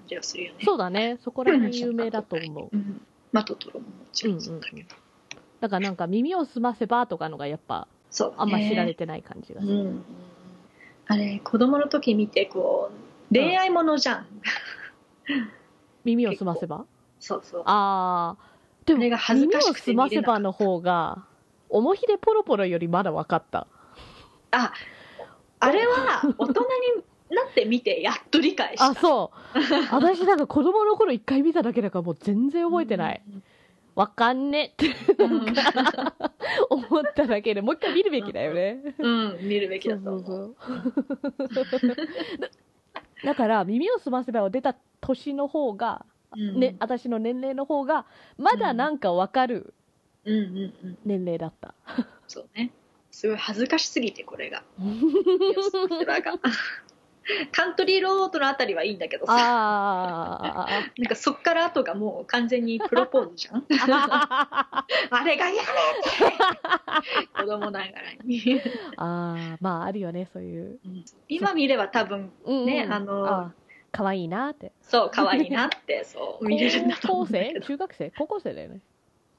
[0.09, 0.64] じがするよね。
[0.64, 1.18] そうだね。
[1.23, 2.68] そこら辺有名だと思う。
[2.73, 3.01] うん。
[3.31, 4.88] マトトロももちろんそうだけど、
[5.61, 8.37] だからなんか耳をすませばとかのがやっぱそうだね。
[8.38, 9.75] あんま知られてない感じがする。
[9.75, 10.05] うん、
[11.07, 12.90] あれ子供の時見てこ
[13.31, 14.27] う恋愛ものじゃん、
[16.05, 16.87] 耳を すませば？
[17.20, 17.62] そうそう。
[17.66, 18.54] ああ。
[18.87, 21.25] でも、あれが恥ずかしくて耳をすませばの方が、
[21.68, 23.66] おもひでポロポロよりまだ分かった。
[24.51, 24.73] あ
[25.59, 29.59] あれは大人になって見てやっと理解したあ、そう。
[29.90, 33.23] 私なんか子供の頃一回見ただけだからもう全然覚えてない。
[33.94, 35.47] わかんねってうん、
[36.68, 38.94] 思っただけで、もう一回見るべきだよね。
[38.99, 40.57] うん、見るべきそだとうそう思う
[41.55, 41.97] そう。
[43.25, 46.05] だから、耳をすませばを出た年の方が、
[46.37, 46.61] うん。
[46.61, 49.75] ね、私の年齢の方が、まだなんかわかる
[50.25, 50.35] うん。
[50.35, 51.75] うんうん年齢だった。
[52.29, 52.73] そうね。
[53.11, 54.64] すごい恥ずかしすぎてこれが。
[56.07, 56.20] が
[57.53, 59.33] カントリーロードのあたりはいいんだけどさ。
[59.35, 60.68] ああ。
[60.99, 63.64] なんかそっから後がもう完全にプロポーズじゃん。
[63.70, 65.64] あれがやめて！
[67.35, 67.90] 子供ながら
[68.25, 68.61] に。
[68.97, 70.81] ああ、まああるよね、そういう。
[71.29, 73.53] 今見れば多分うんねあの
[73.94, 74.72] 可愛いなって。
[74.83, 76.44] そう可愛いなってそう。
[76.48, 77.61] 見れるんだと思うんだけど。
[77.61, 78.12] 中学生？
[78.18, 78.80] 高校生だよね。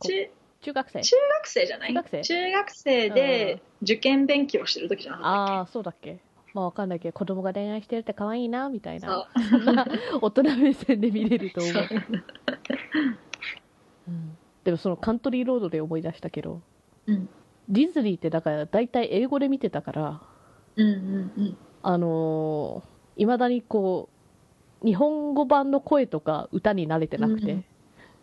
[0.01, 0.29] 中
[0.61, 1.01] 中学生。
[1.01, 1.89] 中学生じゃない？
[1.89, 2.21] 中学生。
[2.23, 6.19] 中学生で受験勉強してる時じゃなかああ、そうだっけ。
[6.53, 9.27] まあわかんないけど、子供が恋愛してるって可愛いな、みたいけな。
[9.35, 9.61] そう。
[9.65, 9.85] そんな
[10.21, 11.73] 大人目線で見れると思う。
[14.07, 14.11] う。
[14.11, 14.37] ん。
[14.63, 16.61] でもそのカントリーロードで思い出したけど、
[17.07, 17.27] うん。
[17.67, 20.21] ディズニーってだから大体英語で見てたから、
[20.77, 21.57] うんうんうん。
[21.83, 24.14] あのー、いまだにこう、
[24.85, 27.63] 日本語版の声とか歌に慣れてなくて、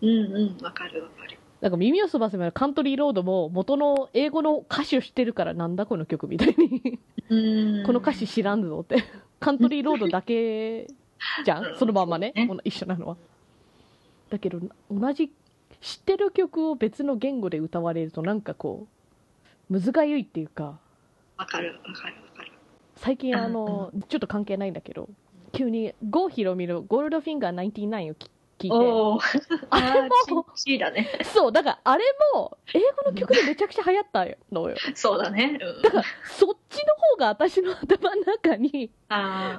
[0.01, 0.35] うんうん。
[0.37, 1.39] うんわかるわかる。
[1.61, 6.99] なんか耳をすませばカントリーロードも元の英語の歌詞を知ってるからなんだこの曲みたいに。
[7.29, 7.87] うん。
[7.87, 9.05] この歌詞知らんぞって。
[9.41, 10.89] カントリーロードだけ
[11.45, 11.75] じゃうん。
[11.75, 12.33] んそのまんまね。
[12.65, 13.17] 一緒なのは。
[14.31, 15.31] だけど同じ
[15.81, 18.87] 知ってる曲を別の言語で歌われるとなんかこ
[19.71, 20.79] うむずがゆいっていうか。
[21.37, 22.53] わかるわかるわかる。
[22.97, 25.09] 最近あのちょっと関係ないんだけど
[25.53, 28.31] 急に郷ひろみの「ゴールドフィンガー99」を聞
[28.63, 29.65] 聞いて。
[29.71, 31.09] あれもあチね。
[31.35, 34.77] そうだからあれも英語の曲でめちゃくちゃ流行ったのよ。
[34.95, 38.91] そうだね、うん、だからそっちの方が私の頭の中に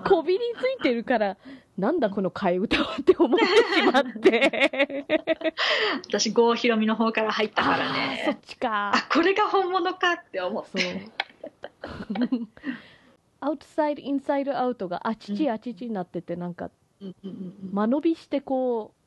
[0.08, 1.38] こびりついてるから
[1.78, 5.06] なんだこの替え歌はって思ってしまって。
[6.08, 8.92] 私郷ひろみの方から入ったからあーそっねちか。
[8.96, 10.76] あこれが本物かって思っそう。
[10.82, 11.12] て
[13.44, 16.72] アウトサイドインサイドアウトがあちちあちちになっててなんか
[17.72, 19.04] 間延びしてこう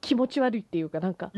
[0.00, 1.32] 気持ち悪いっていうかなんか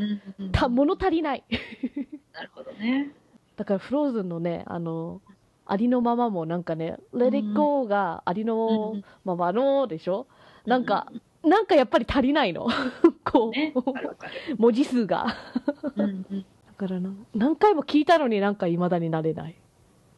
[0.53, 1.44] た物足りない。
[2.33, 3.12] なるほどね。
[3.57, 5.20] だからフローズンのねあの
[5.66, 10.27] ありのままもなんかね「Let it go」がありのままのでしょ
[10.64, 11.11] なんか
[11.42, 12.68] なんかやっぱり足りないの
[13.24, 15.27] こねうわかるわかる文字数が
[15.96, 16.07] だ
[16.77, 19.57] からな何回も聞いたのになんか未だになれない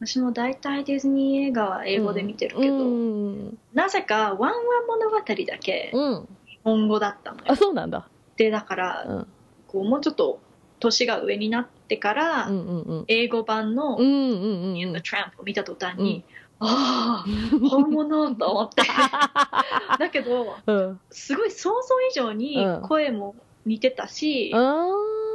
[0.01, 3.57] 私も大体ディズニー映画は英語で見てるけど、うん。
[3.73, 4.53] なぜか「ワンワン
[4.87, 5.25] 物語」だ
[5.59, 6.27] けうん。
[6.47, 7.43] 日本語だったのよ。
[7.47, 8.09] あそうなんだ。
[8.35, 9.27] でだから、うん。
[9.67, 10.39] こうもうちょっと
[10.79, 13.05] 年が上になってから、うんうんうん。
[13.07, 16.23] 英語版のうんうんうん「うん The Tramp」を見た途端に、
[16.59, 18.81] ああ本物と思って。
[19.99, 20.99] だけどうん。
[21.11, 22.81] すごい想像以上にうん。
[22.81, 23.35] 声も
[23.65, 24.51] 似てたし、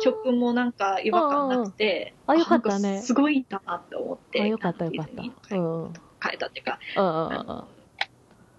[0.02, 3.00] 曲もなんか違和感なくて、あよかったね。
[3.02, 5.22] すごいんだなって思って、あよかったよかった。
[5.22, 6.78] 変えたっていうか、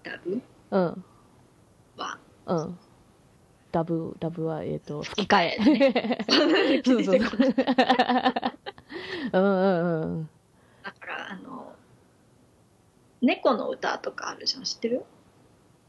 [0.02, 0.40] ダブ？
[1.96, 2.78] は、うん。
[3.70, 6.24] ダブ、ダブは、えっ、と、吹き替え。
[6.84, 7.18] そうそう。
[9.32, 10.30] うんうんうん。
[10.82, 11.74] だから、あの、
[13.20, 15.04] 猫の歌とかあるじゃん、知ってる？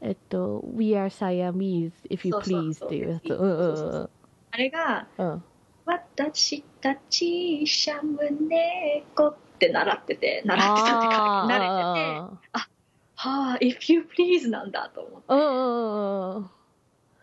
[0.00, 4.10] えっと、We are Siamese if you please っていうやつ。
[4.52, 5.44] あれがうん。
[5.86, 11.68] 「私たちシャム猫」って習ってて習ってたって慣れてて
[12.52, 12.68] あ
[13.16, 16.50] はあ「if you please」なんだと思ってーうんうんうん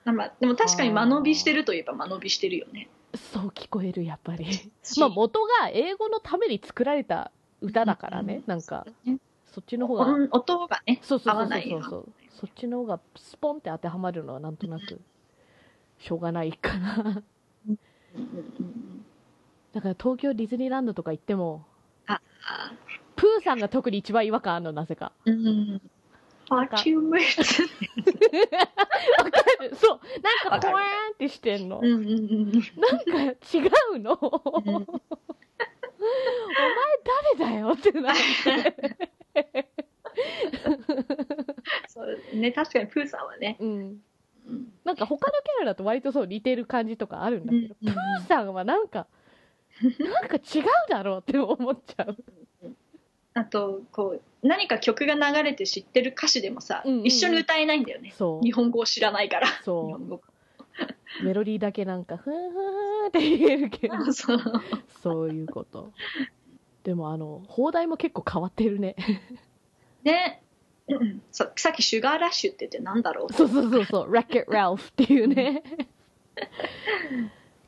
[0.05, 0.15] うん。
[0.15, 2.87] まあ、でも確かに間延びしてるといえば間延びしてるよね。
[3.15, 4.45] そう聞こえる、やっぱり。
[4.97, 12.13] まあ元が英語のために作られた歌だからね、なんか、ねそっちの方が、音音がね、そうそうそうそうそう。
[12.39, 15.01] そっちの方がスポンって当てはまるのはなんとなく、
[15.97, 17.23] しょうがないかな。
[19.73, 21.65] だから東京ディズニーランドとか行っても、
[22.05, 22.21] あ
[23.15, 25.11] プーさんが特に一番違和感あるの、なぜか。
[25.25, 25.81] うんうん。
[26.49, 27.63] ハチュムツ。
[29.17, 29.99] わかるそう。
[30.45, 31.79] なんか、ポワーンってしてんの。
[31.79, 33.21] うんうんうんなんか
[33.53, 34.13] 違うの？
[34.13, 34.85] お前
[37.35, 39.67] 誰だよってなって。
[41.87, 43.57] そうね、確かにプーさんはね。
[43.59, 44.01] うん。
[44.47, 49.07] うんなんか他のキャラだと割とそう似てる感じとかあるんだけど、プーさんはなんか、
[49.81, 52.17] なんか違うだろうって思っちゃう。
[53.33, 58.13] あと、こう、何か曲が流れて知ってる歌詞でもさ、うんうんうん一緒に歌えないんだよね。
[58.17, 58.51] そう日。
[58.51, 59.47] 本語を知らないから。
[59.47, 61.23] 日そう。
[61.23, 64.39] メロディーだけなんか、ふーふーって言えるけど、 そう。
[65.01, 65.91] そういうこと。
[66.83, 68.95] でもあの、放題も結構変わってるね。
[70.03, 70.43] ね。
[71.31, 73.33] さっきシュガーラッシュって言ってなんだろう？
[73.33, 75.63] そうそうそうそう、ラッケット・ラルフっていうね。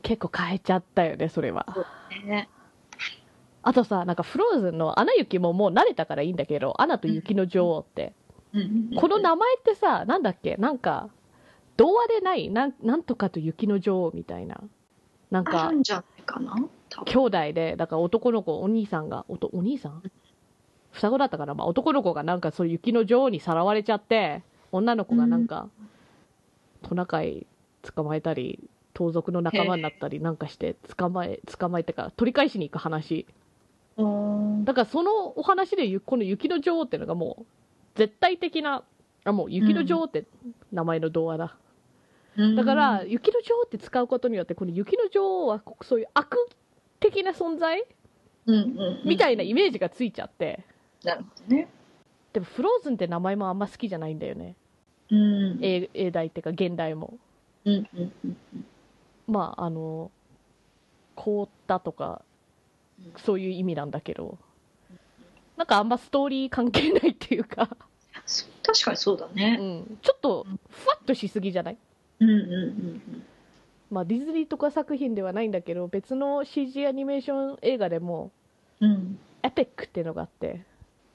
[0.02, 1.66] 結構変えちゃったよね、それは。
[2.24, 2.48] ね。
[3.62, 8.14] あとさ、なんかフローズンのアナ雪ももう慣れたからいいんだけど、アナと雪の女王って。
[8.54, 10.56] うんこの名前ってさ、なんだっけ？
[10.56, 11.10] なんか、
[11.76, 14.60] 童話でないなんなんとかと雪の女王みたいな。
[15.30, 15.70] なんあか
[17.04, 20.02] 兄弟で、だから男の子、お兄さんが、おとお兄さん？
[20.92, 25.68] 双子だったから、まあ男の子がなんかそう雪の女王にさらわれちゃって、女の子がなんか、
[26.82, 27.46] トナカイ
[27.82, 33.26] 捕まえたり、盗賊の仲間になったりなんかして、捕まえ、捕まえてから取り返しに行く話。
[33.96, 34.64] うん。
[34.64, 37.46] だからそのお話でゆこの雪の女王っていうのがもう、
[37.96, 38.84] 絶対的な、
[39.24, 40.24] あ、もう雪の女王って
[40.72, 41.56] 名前の童話だ。
[42.56, 46.36] だから、雪の女王って使うことによって、この雪の女王はこそういう悪
[47.00, 47.84] 的な存在
[48.46, 48.64] うんうんう
[49.04, 49.08] ん。
[49.08, 50.64] みたいなイメージがついちゃって、
[51.04, 51.68] なるほどね。
[52.32, 54.54] でもフローズンって名前もあんま好きじゃないんだよね。
[55.10, 55.58] うん。
[55.62, 57.18] 英英題っていうか現代も。
[57.64, 58.36] うんうんうん。
[59.26, 60.10] まあ、あの、
[61.16, 62.22] 凍ったとか
[62.98, 64.38] うん、そういう意味なんだけど、
[65.56, 67.68] なんかあんまストーリー関係ないっていうか、
[68.62, 69.56] 確かにそうだうね。
[69.56, 71.78] ん、ちょっとふわっとしすぎじゃない？
[72.20, 73.22] うんうんうん
[73.90, 78.30] まあ、ディズニーとか作品ではないんだけど、別の CG アニメーション映画でも、
[78.80, 78.90] うん。
[78.90, 80.66] うんエペックっていうのがあって、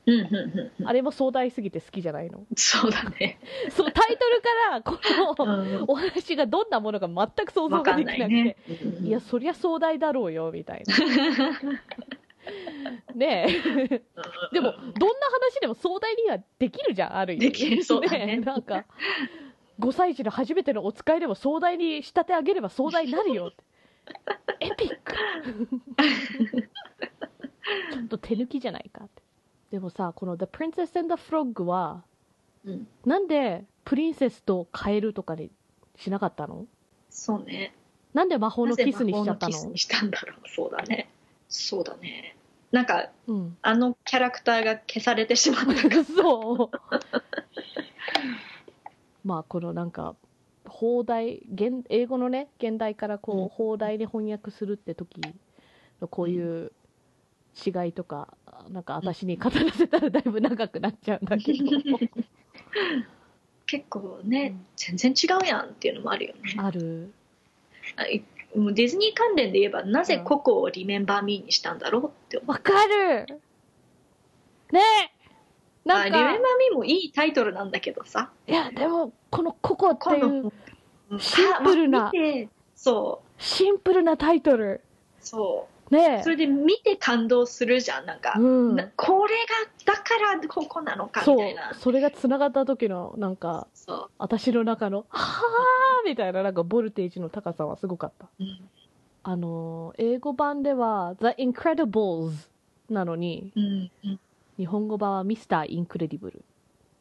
[0.08, 2.46] うんうんうんうんあれも壮大すぎて好きじゃないの？
[2.56, 3.40] そうだね。
[3.72, 5.00] そのタイトルから、こ
[5.46, 8.56] のうんお話がどんなものか全く想像ができなくて、ないね。
[9.04, 10.96] いや、そりゃ壮大だろうよ、みたいな。
[13.16, 14.02] ねえ。
[14.54, 17.46] でも、どんな話でも壮大にはできるじゃん、ある意味。
[17.48, 18.86] できるそうだねえなんか、
[19.80, 23.52] 5歳児の初めてのお使いでも壮大に仕立て上げれば壮大になるよ。
[24.60, 25.16] エピック
[27.94, 29.24] ちょっと手抜きじゃないかって。
[29.72, 32.04] でもさ、この The Princess and the Frog は、
[32.66, 35.52] うんなんでプリンセスとカエルとかに
[35.96, 36.66] しなかったの？
[37.10, 37.74] そうね。
[38.14, 39.54] なんで魔法のキスにしちゃったの？
[39.54, 40.38] なぜ魔法のキスにしたんだろう。
[40.48, 41.10] そうだね。
[41.48, 42.36] そうだね。
[42.72, 43.58] なんか、うん。
[43.62, 46.04] あのキャラクターが消されてしまったから。
[46.04, 46.72] そう。
[49.24, 50.16] まあ、このなんか、
[50.68, 55.22] 放題、現英語のね、現代からこう、うん放題で翻訳するって時
[56.02, 56.72] のこういう
[57.56, 58.36] 違いとか、
[58.70, 61.60] なんか私に語らせたらだいぶ長くなっちゃうんだけど。
[63.68, 66.42] 結構ね、うん全然違うやんっていうのもあるよね。
[66.58, 67.12] ある。
[67.96, 68.24] あい
[68.56, 72.52] もうディズニー関連で言えば、なぜココをリメンバーミーにしたんだろうって思う。
[72.52, 73.26] わかる
[74.72, 78.32] ねえなんか、あリメンバーミーもいいタイトルなんだけどさ。
[78.48, 80.44] いや、でも、このココってこいう
[81.10, 82.12] のシンプルな
[82.76, 84.82] そう、シンプルなタイトル。
[85.20, 85.75] そう。
[85.92, 88.06] ねそれで見て感動するじゃん。
[88.06, 88.40] なんか、え。
[88.40, 88.76] うん。
[88.76, 89.36] なこれ
[89.86, 91.74] が、だからここなのかみたいな。。
[91.74, 98.28] それが繋がった時の、なんか、そ私の中の、 はーみたいな、なんか、ボルテージの高さはすごかった。
[98.40, 98.44] う。
[98.44, 98.70] うん
[99.28, 102.48] あのー、英語版では、The Incredibles
[102.92, 104.20] なのに、うんうん
[104.58, 105.68] 日本語版は Mr.
[105.70, 106.42] Incredible。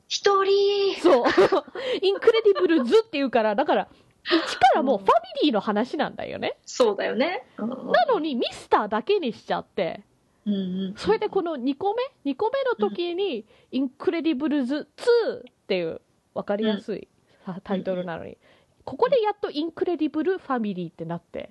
[0.09, 1.25] 一人そう。
[2.03, 4.39] Incredibles っていうから、だから、一か
[4.75, 5.07] らもうファ
[5.43, 6.57] ミリーの話なんだよね。
[6.65, 7.47] そうだよね。
[7.59, 10.03] うんなのに、ミスターだけにしちゃって、
[10.47, 10.57] うんう
[10.91, 11.95] んそれでこの2個
[12.25, 16.01] 目 ?2 個目の時に、 Incredibles 2っていう
[16.35, 17.09] 分かりやすい
[17.47, 18.37] さタイトルなのに、
[18.85, 21.51] ここでやっとインクレディブルファミリーってなって、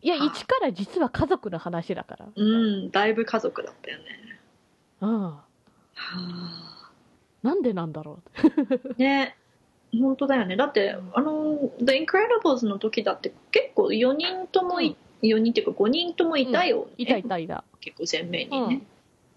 [0.00, 2.26] いや、はあ一から実は家族の話だから。
[2.34, 4.04] うんだいぶ家族だったよね
[5.00, 5.22] うん。
[5.30, 5.44] は
[5.94, 6.90] あ
[7.42, 8.20] なんでなんだろ
[8.88, 8.94] う。
[8.98, 9.36] ね
[10.00, 10.56] 本当だよね。
[10.56, 17.64] だってあの「The Incredibles」の時だって結構4人ともい、4人っていうか5人ともいたよね、いたいたいた。
[17.80, 18.74] 結構前面にね。
[18.74, 18.86] うん。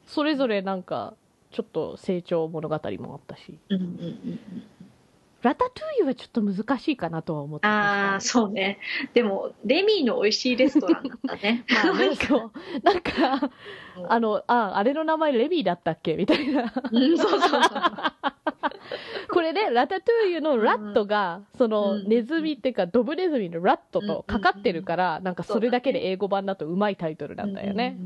[0.06, 1.14] それぞれなんか、
[1.51, 3.58] ちょっと成長物語もあったし。
[3.70, 4.64] うんうんうんうん。
[5.41, 8.80] ラタトゥーユはちょっと難しいかなとは思ってああそうね。
[9.14, 11.64] でもレミーの美味しいレストランだったね。
[11.70, 12.51] ま あね、そう。
[12.82, 13.51] なんか、
[14.10, 16.16] あの、あ、あれの名前レミーだったっけ？
[16.16, 16.74] みたいな。
[16.91, 17.62] うんそうそうそう
[19.32, 22.08] これね、ラタトゥーユのラットが、その、うん。
[22.08, 27.98] ネズミっていうか、ドブネズミのラットとかかってるから、なんかそれだけで英語版だとうまいタイトルなんだよね。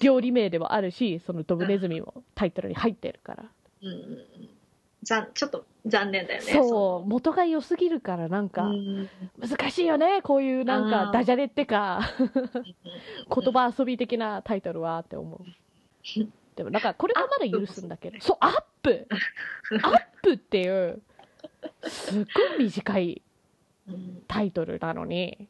[0.00, 3.44] 料理名でもあるし、そのドブネズミもタイトルに入ってるから。
[3.82, 4.58] うんうん
[5.04, 6.52] ちょっと残念だよね。
[6.52, 9.08] そう、元が良すぎるからなんうか、ん。
[9.38, 12.28] 難しいよね、こういうなんかダジャレってか、言
[13.44, 15.40] 言葉遊び的なタイトルはって思う。
[16.58, 19.06] でも、なんかこれはまだ許すんだけど、そう、アップ。
[19.80, 20.32] アップ。
[20.32, 21.00] っていう、
[21.86, 23.22] すっごい短い
[23.88, 25.48] うんタイトルなのに、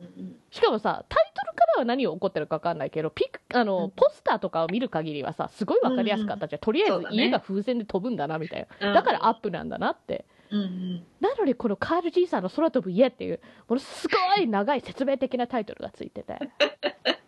[0.00, 3.90] うんしかもさ、タイトルからは何を起こってるか分かんないけど、ピクあの、うん。
[3.90, 6.60] ポスターとかを見る限りはさ、すごい分かりやすかったじゃん。
[6.60, 8.88] とりあえず家が風船で飛ぶんだな、みたいうん。
[8.88, 8.92] な。
[8.94, 10.24] だからアップなんだなって。
[10.50, 11.06] うんうん。
[11.20, 13.38] なのにこのカール・ジーさんの空飛ぶ家っていう、
[13.68, 16.40] ものすごい長い説明的なタイトルがついてて、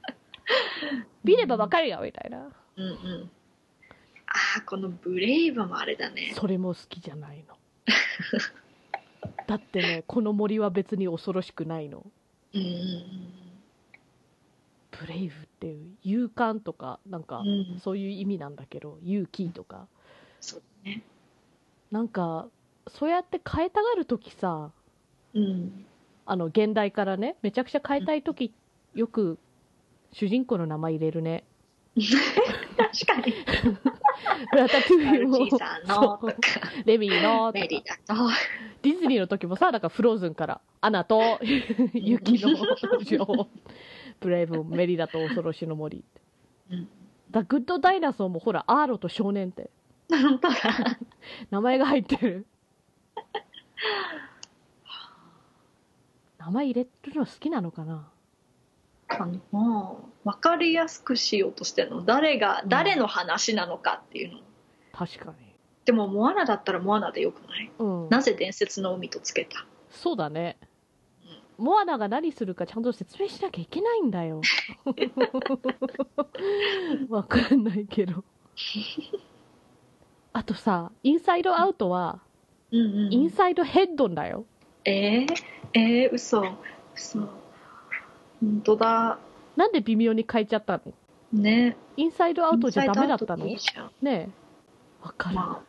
[1.22, 2.50] 見れば分かるよ、みたいな。
[2.76, 3.30] うんうん
[4.26, 7.58] ああこのブレイブもあれだねそれも好きじゃないの。
[9.46, 12.06] だってね、この森は別に恐ろしくないの。
[12.54, 13.42] うんうん
[14.90, 19.88] ブレイブっていう、勇敢とか、なんかうん、うんそういう意味なんだけど、勇気とか。
[20.40, 21.02] そうだね
[21.90, 22.48] なんか、
[22.88, 24.70] そうやって変えたがるときさ、
[25.34, 25.84] うん
[26.24, 28.54] あの、現代からね、めちゃくちゃ変えたいとき、
[28.94, 29.38] よく、
[30.12, 31.44] 主人公の名前入れるね。
[31.94, 33.34] 確かに。
[34.52, 35.38] ラタトゥーユも
[36.86, 38.30] レミーのメリだと。
[38.80, 41.38] ディズニーの時もさ、だからフローズンから、アナと
[41.92, 42.56] 雪の。
[43.04, 43.46] 女王、
[44.20, 46.04] ブレイブもメリダと恐ろしの森。
[47.30, 49.70] だグッドダイナソーもほら、アーロと少年って、
[50.10, 50.56] 本当だ。
[51.50, 52.46] 名前が入ってる。
[56.38, 58.08] 名前入れるの好きなのかな？
[59.08, 64.38] あの分かりやすくしようとしてるの誰がうん誰の話なのかっていうの
[64.92, 65.52] 確かに。
[65.84, 67.70] でもモアナだったらモアナでよくない？
[67.78, 68.08] うん。
[68.08, 69.66] なぜ伝説の海とつけた？
[69.90, 70.56] そうだね。
[71.58, 74.40] モアナが何するかちゃんと説明しなきゃいけないんだよ。
[77.08, 78.24] わかんないけど。
[80.32, 82.20] あとさ、インサイドアウトは、
[82.70, 84.46] うんうんインサイドヘッドンだよ。
[84.86, 85.28] えー、
[85.74, 86.42] えー、嘘
[86.94, 87.28] 嘘
[88.42, 89.18] 本当だ。
[89.56, 90.92] なんで微妙に変えちゃったの？
[91.32, 91.76] ね。
[91.96, 93.46] インサイドアウトじゃダメだったの？
[93.46, 93.56] ね
[94.02, 94.28] え。
[95.00, 95.36] わかる。
[95.36, 95.66] まあ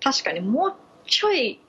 [0.00, 0.74] 確かにもう
[1.06, 1.60] ちょい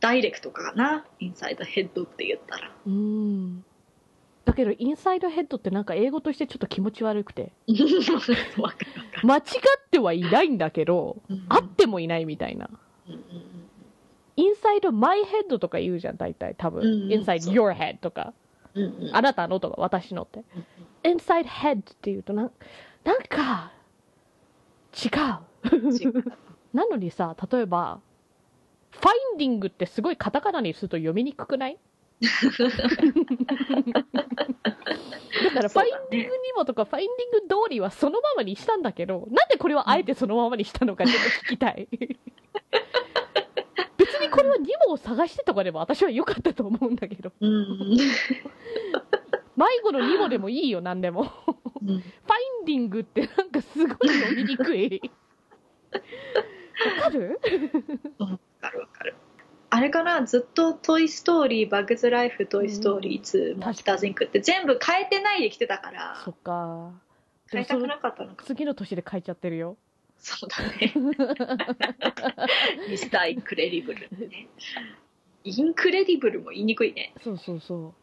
[0.00, 1.06] ダイレクトかな？
[1.20, 2.70] インサイドヘッドって言ったら。
[2.86, 3.64] うーん。
[4.44, 7.52] だけど、インサイドヘッドってなんか英語としてちょっと気持ち悪くて。
[9.22, 9.42] 間違っ
[9.90, 11.46] てはいないんだけど、うん。
[11.48, 12.68] あってもいないみたいな。
[13.08, 13.14] うん。
[13.14, 13.22] うん。
[14.36, 16.54] インサイドマイヘッドとか言うじゃん、大体。
[16.58, 17.10] 多分。
[17.10, 18.34] インサイド your head とか。
[18.74, 20.40] うんうんうんあなたのとか私のって。
[20.56, 20.66] うん
[21.04, 22.50] inside head って言うとなん、
[23.04, 23.72] なんか、
[24.94, 25.76] 違う。
[25.92, 26.24] 違う
[26.72, 28.00] なのにさ、例えば、
[28.90, 31.78] ファインディングってすごいカタカナにすると読みにくくない？
[35.44, 41.86] だから、ファインディングにもとか、ファインディング通りはそのままにしたんだけど、なんでこれはあえてそのままにしたのかちょっと聞きたい。
[44.34, 47.98] これはニモを探してとかでも私は良かったと思うんだけど、うん
[49.56, 51.30] 迷子のニモでもいいよ、なんでも。
[51.82, 52.02] うんファイ
[52.62, 55.00] ンディングってなんかすごい読みにくい。
[56.96, 57.38] わかる？
[58.18, 58.26] わ
[58.60, 59.14] かるわかる
[59.70, 66.92] あれかなずっと「トイ・ストーリー」「バグズ・ライフ」「トイ・ストーリー2」「モンスターズ・インク」って全部変えてないで来てたからそっか。
[67.50, 69.76] 変えたくなかったのか次の年で変えちゃってるよ。
[70.26, 70.94] そうだね
[72.88, 74.48] ミスター・インクレディブルね
[75.44, 77.94] インクレディブルも言いにくいねそうそうそう。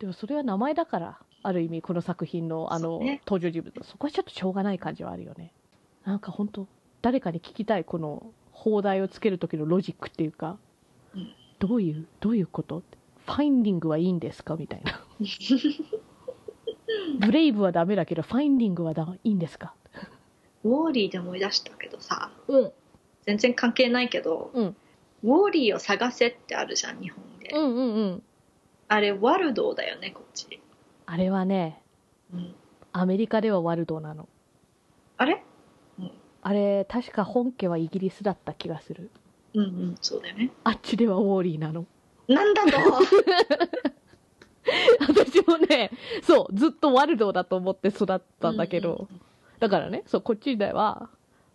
[0.00, 3.84] でもそれは名前だから、ある意味この作品のあの、ね登場人物。
[3.86, 5.52] そこはちょっとしょうがない感じはあるよね。
[6.06, 6.66] なんか本当
[7.02, 10.58] 誰かに聞きたいこの放題をつける時のロジックっていうか、
[11.14, 12.82] うんどういう、どういうこと？
[13.26, 14.56] ファインディングはいいんですか？
[14.56, 15.00] みたいな。
[17.20, 19.74] ブレイブはダメだけど、ファインディングはだいいんですか？
[20.66, 22.72] ウォーリーで思い出したけどさうん。
[23.24, 24.76] 全然関係ないけど、うん
[25.24, 28.22] ウォーリーを探せってあるじゃん日本で、うんうんうん。
[28.86, 30.60] あれワルドーだよねこっち、
[31.06, 31.82] あれはね、
[32.32, 32.54] うん、
[32.92, 34.28] アメリカではワルドなの。
[35.16, 35.42] あれ？
[36.42, 39.10] あれ、確か本家はイギリスだった気がする。
[39.54, 41.86] うんうんそうだよねあっちではウォーリーなの。
[42.28, 42.70] なんだと？
[45.00, 45.90] 私もね、
[46.22, 49.08] そう、ずっとワルドだと思って育ったんだけど、
[49.58, 51.10] だからね、そう、こっちでは、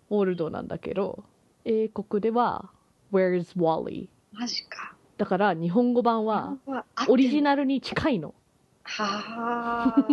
[0.09, 1.23] ウォルドなんだけど、
[1.65, 2.69] 英国では、
[3.11, 4.07] Where's Wally?
[4.33, 6.57] マジかだから、日本語版は、
[6.95, 8.33] あオリジナルに近いの。
[8.83, 10.05] はあ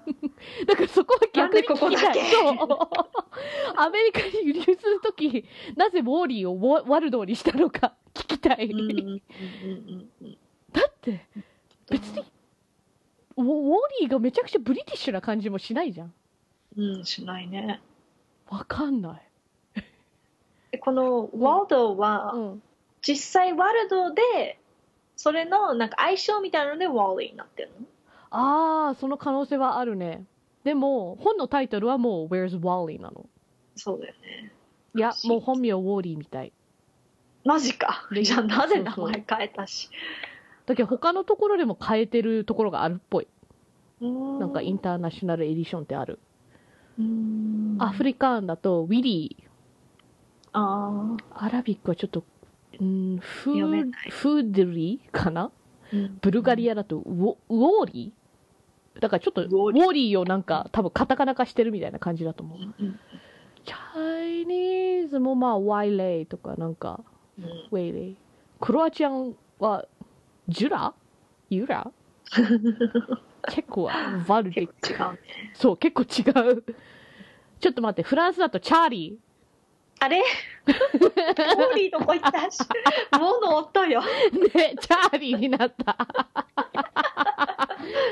[0.66, 1.90] だからそこは逆に聞きたい。
[1.90, 2.24] なんでここだけ？
[2.30, 2.56] そう。
[3.76, 5.44] アメリカに輸入するとき、
[5.76, 6.58] なぜウォーリーを
[6.88, 8.70] ワルドにしたのか 聞きたい。
[10.72, 11.26] だって、
[11.90, 12.24] 別に、
[13.36, 16.14] ウォーリーがめちゃくちゃブリティッシュな感じもしないじゃん。
[16.76, 17.80] うんしないね
[18.48, 19.82] わかんない。
[20.72, 22.62] でこのワルドは、うん。
[23.02, 24.58] 実際ワルドで
[25.16, 27.86] それのなんか相性みたいなのでワーリーになってるの？
[28.30, 30.24] ああ、その可能性はあるね。
[30.64, 33.26] でも、本のタイトルはもう Where's Wally なの。
[33.76, 34.52] そうだよね
[34.96, 36.52] いやもう本名ウォーリーみたい。
[37.44, 39.88] マジかでじゃあなぜ名そうそう前変えたし
[40.66, 43.28] だけど他のところでも変えてるところがあるっぽい。
[44.00, 44.08] な
[44.40, 46.18] なんかインターナショナルエディションってある。
[46.98, 47.76] うん。
[47.78, 49.46] アフリカンだとウィリー。
[50.52, 52.24] あアラビックはちょっと、
[52.80, 55.50] うん、フーフーデリーかな？
[55.92, 59.00] ーブルガリアだとウォウォーリー？
[59.00, 62.58] だからちょっとウウォーリーをなんか多分カタカナ化してるみたいな感じだと思う。
[62.58, 63.00] うんうん
[63.66, 67.00] チャイニーズもまあワイレイとかなんか
[67.38, 67.44] うん。
[67.44, 68.16] ウェイレイ。
[68.60, 69.84] クロアチアンは
[70.48, 70.94] ジュラ？
[71.50, 71.90] ユラ？
[73.50, 73.90] 結構
[74.26, 74.92] ワルディック。
[74.92, 75.18] 違うね
[75.54, 76.04] そう、結構違
[76.52, 76.64] う。
[77.60, 79.18] ちょっと待って、フランスだとチャーリ
[79.98, 80.18] あれ？
[80.18, 82.60] ウォーリーどこ行ったし
[83.12, 84.54] もの音よー。
[84.54, 85.96] ね、チャーリーになった。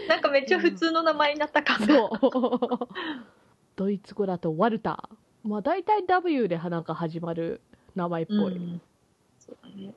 [0.08, 2.88] なんかめっちゃ普通の名前になったかもそう。
[3.76, 5.48] ドイツ語だとワルター。
[5.48, 7.60] まあ大体 W でなんか始まる
[7.94, 8.56] 名前っぽい。
[8.56, 8.80] うん
[9.38, 9.92] そうだね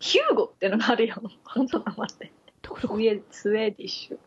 [0.00, 1.78] ヒューゴってのがあるよ本当？
[1.78, 4.18] 名前でどこどこスウェスウェーディッシュ。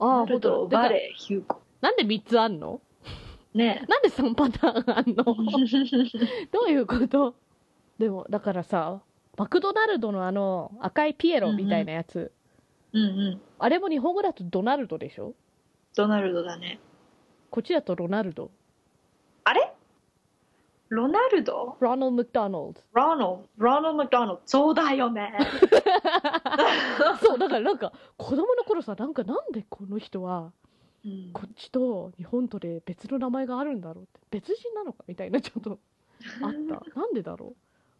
[0.00, 1.60] ああ、ほんとバレーヒューゴ。
[1.80, 2.80] なんで3つあんの？
[3.54, 3.84] ね。
[3.88, 5.36] なんで3パターンあんの？
[6.42, 7.34] え どういうこと？
[7.98, 9.00] でも、だからさ、
[9.36, 12.32] マクドナルドのあの赤いピエロみたいなやつ、
[12.92, 13.40] うんうん。
[13.58, 15.34] あれも日本語だとドナルドでしょ？
[15.96, 16.80] ドナルドだね。
[17.50, 18.50] こっちだとロナルド。
[19.44, 19.72] あれ？
[20.90, 21.76] ロナルド？
[21.80, 22.82] ロナルド・マクドナルド。
[22.94, 25.38] ロナルドロナルド・マクドナルドそうだよね。
[27.22, 30.52] そう、だからなんか、子供の頃さ、なんかなんでこの人は、
[31.04, 31.30] うん。
[31.32, 35.78] こっちと日本とで別の名前があるんだろうって、別人なのかみたいなちょっと
[36.42, 36.56] あった。
[36.98, 37.54] なんでだろ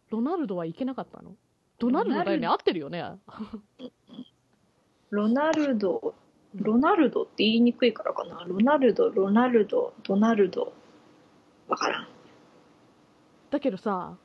[0.09, 0.11] う？
[0.11, 1.35] ロナルドはいけなかったの？
[1.77, 3.05] ドナルドだよね、合ってるよね。
[5.11, 6.15] ロナルド。
[6.55, 8.43] ロナルドって言いにくいからかな。
[8.45, 10.73] ロナルドロナルドドナルド。
[11.67, 12.07] わからん
[13.49, 14.17] だけどさ、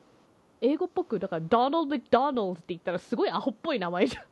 [0.61, 4.23] 英語っぽく、だから、ドナルド・マクドナルドって言ったらすごいアホっぽい名前じゃん。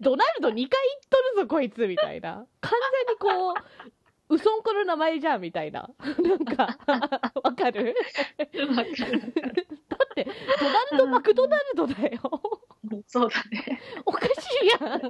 [0.00, 0.68] ドナルド2回言っ
[1.08, 2.46] とるぞ、こいつみたいな。
[2.60, 2.72] 完
[3.06, 3.54] 全にこ
[4.28, 5.88] う、うそんこの名前じゃんみたいな。
[6.22, 6.78] なんか、
[7.42, 7.94] わかる？
[8.38, 8.86] だっ
[10.14, 10.24] て、
[10.60, 12.20] ドナルド・マクドナルドだよ。
[13.06, 14.30] そうだねおかし
[14.64, 15.00] いやん。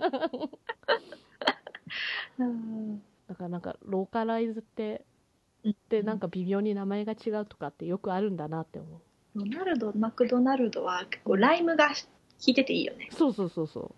[3.28, 5.04] だからなんか、ローカライズって、
[5.88, 9.00] で、なんか微妙に名前が違うとかってよくあるんだなって思う。
[9.34, 11.94] ロナルドマクドナルドは結構ライムが効
[12.46, 13.94] いてていいよねそうそうそうそ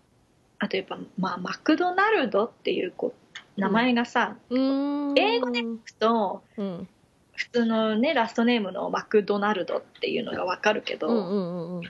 [0.59, 3.13] あとやっぱ、まあ、マクドナルドっていうこ
[3.59, 4.59] う名前がさ、う。
[4.59, 5.15] ん。
[5.17, 5.63] 英語で
[5.99, 6.89] とうん。
[7.35, 11.83] 普通のねラストネームのマクドナルドっていうのがわかるけど、うんうんうんうん。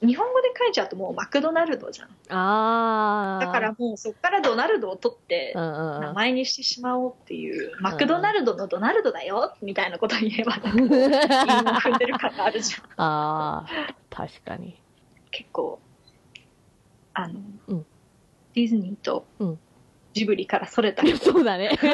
[0.00, 2.08] 日本語で書いちゃうともうマクドナルドじゃん。
[2.32, 3.46] ああ。
[3.46, 12.82] だからもうそこからドナルドを取って名前にしてしまおうっていう、マクドナルドのドナルドだよみたいなことを言えばなん韻を踏んでる感があるじゃん。
[13.02, 14.80] ああ、確かに。
[15.30, 15.80] 結構
[17.14, 17.86] あの、うん。
[18.54, 19.58] ディズニーとうん。
[20.12, 21.76] ジブリからそれたりそうだね。
[21.82, 21.90] うん。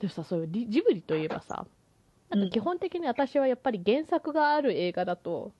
[0.00, 1.66] でもさ、そういうジジブリといえばさ、
[2.36, 2.48] なん。
[2.48, 5.52] か基本的に私はやっぱり原作がある映画だと、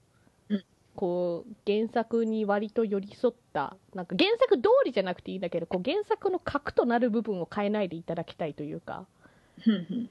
[0.49, 0.65] うん。
[0.95, 9.07] こう、原作に割と寄り添った、なんか原作通りじゃなくていいんだけど、こう原作の核となる部分を変えないでいただきたいというか、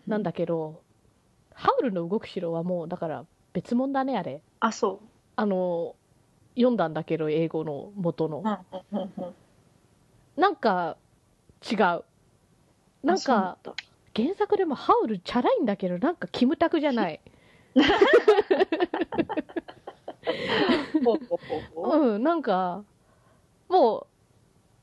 [0.07, 0.81] なんだだけど、
[1.53, 4.41] ハウルの動く城はもう、だから別物だね、あれ。
[4.59, 5.01] あそ
[5.35, 5.95] あの、
[6.55, 8.43] 読んだんだけど英語の元の。
[10.37, 10.97] なんか
[11.69, 12.03] 違う。
[13.03, 13.57] なんか
[14.15, 17.19] 原作でもハウルチャラいんだけどなんかキムタクじゃない。
[21.03, 21.17] ほ
[21.93, 22.83] うんなんか
[23.69, 24.07] も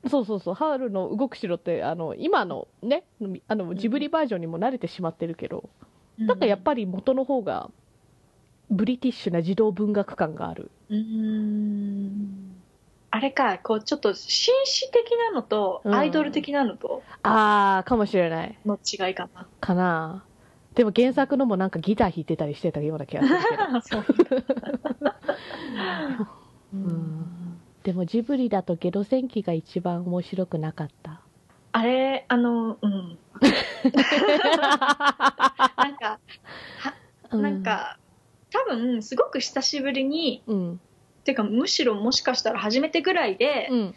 [0.03, 3.03] うそうそうそうハウルの動く城ってあの今のね
[3.47, 5.69] あのジブリバージョンにも慣れてしまってるけど、
[6.17, 7.69] なんかやっぱり元の方が
[8.71, 10.71] ブリティッシュな児童文学感がある。
[10.89, 12.48] うーん
[13.11, 15.95] あれかこうちょっと紳士的なのとうん。
[15.95, 18.57] アイドル的なのとあーかもしれない。
[18.65, 20.23] の違いかな、かな。
[20.75, 24.05] でも原作のもなんかギター弾いてたりしてたような気がするけど そう。
[26.73, 27.59] うん。
[27.83, 31.21] でもジブリだとゲド戦記が一番面白くなかった。
[31.71, 33.17] あれあのうん。
[35.77, 36.19] なんか
[37.31, 37.97] なんか、
[38.51, 40.79] 多分すごく久しぶりにうん
[41.29, 43.95] てかむしろもしかしたら初めてぐらいで、うん。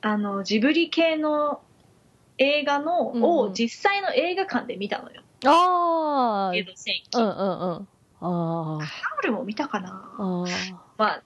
[0.00, 1.60] あのジブリ系の
[2.38, 3.22] 映画の、うん。
[3.22, 5.22] を実際の映画館で見たのよ。
[5.44, 7.88] ああゲド戦記、うんうんうん。
[8.20, 8.84] あー。
[8.84, 10.12] ハウルも見たかな。
[10.18, 10.74] あー。
[10.98, 11.22] まあ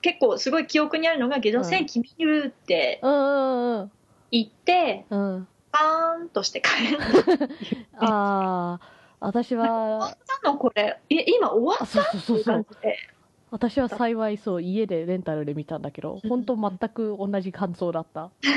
[0.00, 3.12] 結構すごい記憶にあるのがゲド戦記見るってうん。
[3.12, 3.92] うんうん
[4.30, 5.34] 言って、うん。
[5.34, 6.98] うんパーンとして帰る。
[8.00, 8.80] ああ
[9.20, 10.98] 私 終わはったのこれ。
[11.10, 12.44] え今終わあっそうそうそうそう。
[12.44, 13.17] たっていう感じで
[13.50, 18.30] 私は幸いそう家でレンタルで見たんだけど本当全く同じ感想だった。
[18.44, 18.48] え？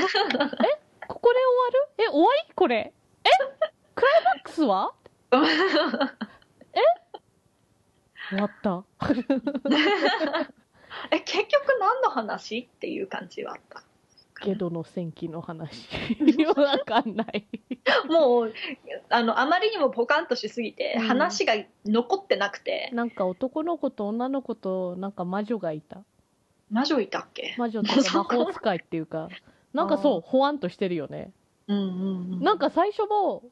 [1.08, 1.88] ここで終わる？
[1.98, 2.52] え終わり？
[2.54, 2.92] これ？
[3.24, 3.28] え？
[3.94, 4.92] クライマックスは？
[8.30, 8.84] 終わった。
[11.10, 12.58] え結局何の話？
[12.60, 13.82] っていう感じはあった。
[14.44, 15.88] ゲドの戦記の話。
[16.56, 17.46] わかんない。
[18.08, 18.52] もう
[19.12, 21.06] あのあまりにもポカンとしすぎて、うん。
[21.06, 21.54] 話が
[21.84, 22.90] 残ってなくて。
[22.92, 26.02] なんか男の子と女の子となんか魔女がいた。
[26.70, 27.54] 魔女いたっけ？
[27.58, 29.28] 魔女っていうか 魔法使いっていうか。
[29.74, 31.32] なんかそうほわんとしてるよね。
[31.68, 31.86] うんうん
[32.34, 32.42] うん。
[32.42, 33.42] なんか最初も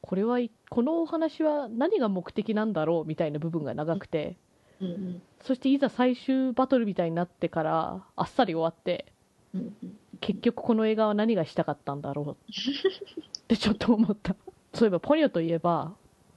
[0.00, 4.36] これはいこのお話は何が目的なんだろうみたいな部分が長くて。
[4.80, 5.22] うんうん。
[5.42, 9.12] そしていざ最終バトルみたいになってからあっさり終わって
[9.54, 9.98] うんうん。
[10.20, 14.34] 結局この映画は何がしたかったんだろうってちょっと思った
[14.74, 15.92] そういえばポニョといえば、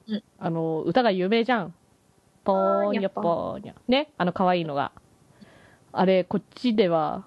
[0.07, 0.23] うん。
[0.39, 1.73] あの歌が有名じゃん。
[2.43, 3.75] ポーニョポーニョ。
[3.87, 4.11] ね？
[4.17, 4.91] あの可愛いのが。
[5.91, 7.23] あれこっちでは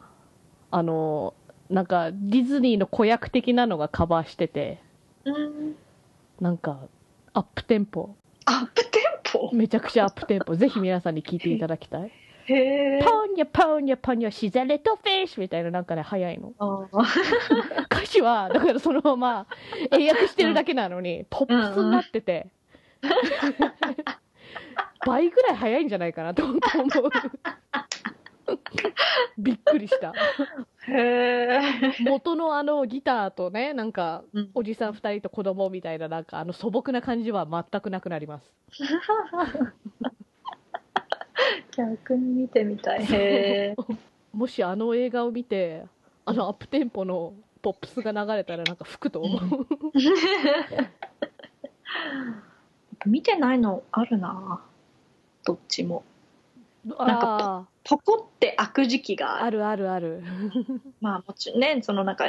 [0.71, 1.35] あの
[1.71, 4.83] なんかディズニーの子役的なのがカバーしてて
[5.25, 5.75] うん。
[6.41, 6.79] なんか
[7.33, 8.15] アップテンポ。
[8.45, 9.51] アップテンポ？
[9.55, 10.55] めちゃくちゃアップテンポ。
[10.55, 12.13] ぜひ皆さんに聞いていただきたい
[12.49, 16.55] へえポーニョポーニョポーニョシザレットフィッシュみたいななんかね早いの。
[17.90, 19.46] 歌詞はだからそのまま
[19.90, 22.49] 英訳してるだけなのに、ポップスになってて、
[25.07, 26.61] 倍ぐらい早いんじゃないかなと思う。
[29.36, 30.14] びっくりした。
[32.01, 34.51] 元のあのギターとねなんかうん。
[34.55, 38.51] おじさん2人と子供みたいななんかあの素朴な感じは全くなくなります
[41.76, 43.05] 逆に見てみたい。
[43.05, 43.76] へえ
[44.32, 45.84] もしあの映画を見て
[46.24, 49.66] あのアップテンポのポップスが流れたらなんか吹くと思う、
[53.07, 54.62] 見てないのあるな。
[55.45, 56.05] どっちも。
[56.99, 60.22] あポコって開く時期がああるあるある。
[61.01, 62.26] まあもちろんねその中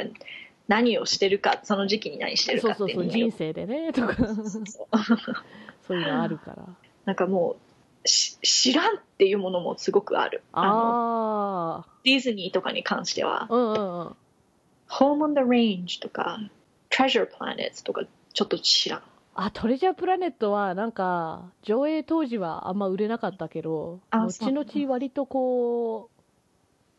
[0.68, 3.66] 何をしてるかその時期に何してるそうそうそうかっていう人生で。
[3.66, 4.14] ねとか
[5.82, 6.66] そういうのあるから
[7.04, 7.69] なんかもうし
[8.04, 10.42] 知らんっていうものもすごくある。
[10.52, 13.44] あのあディズニーとかに関しては。
[13.44, 14.16] あうんうんうん。
[14.88, 16.38] Home on the Range とか
[16.90, 19.02] Treasure Planets とかちょっと知らん。
[19.34, 26.10] あトレジャープラネットはなんか上映当時はあんま売れなかったけどあ後々割とこ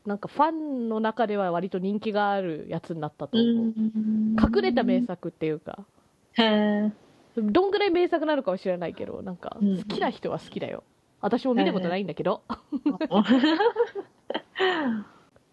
[0.06, 5.86] うなんかファンの中では割と人気があるやつになったと思う、隠れた名作っていうか。
[6.34, 6.92] へえ
[7.38, 9.78] どんぐらい名作なのかは知らないけどなんかうん。
[9.78, 10.84] 好きな人は好きだよ
[11.22, 12.42] 私も見たことないんだけど、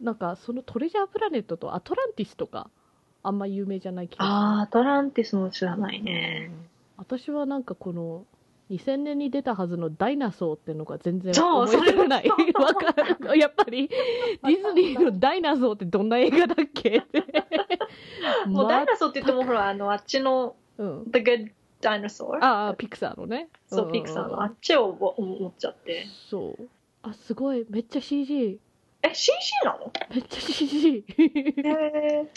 [0.00, 2.70] なんかそのトレジャープラネットとアトランティスとか
[3.22, 6.50] あんま有名じゃない気がするあーアトランティスも知らないね
[6.96, 8.24] 私はなんかこの
[8.70, 12.28] 2000年に出たはずのダイナソーってのが全然そう思い出せない。
[12.28, 12.92] わか
[13.32, 13.38] る。
[13.38, 17.24] やっぱりディズニーのダイナソーってどんな映画だっけって。
[18.46, 21.04] もうダイナソーって言ってもほらあのあっちのうん。
[21.10, 21.50] The Good
[21.81, 23.49] Dinosaur ああ、ピクサーのね。
[23.66, 23.93] そう、んんん。
[23.93, 26.07] ピクサーのあっちを思思っちゃって。
[26.29, 26.68] そう。
[27.03, 27.66] あ、すごい。
[27.70, 28.59] めっちゃ CG。
[29.03, 29.33] え CG
[29.64, 29.93] なの？
[30.11, 31.05] めっちゃ CG。
[31.16, 32.31] へえ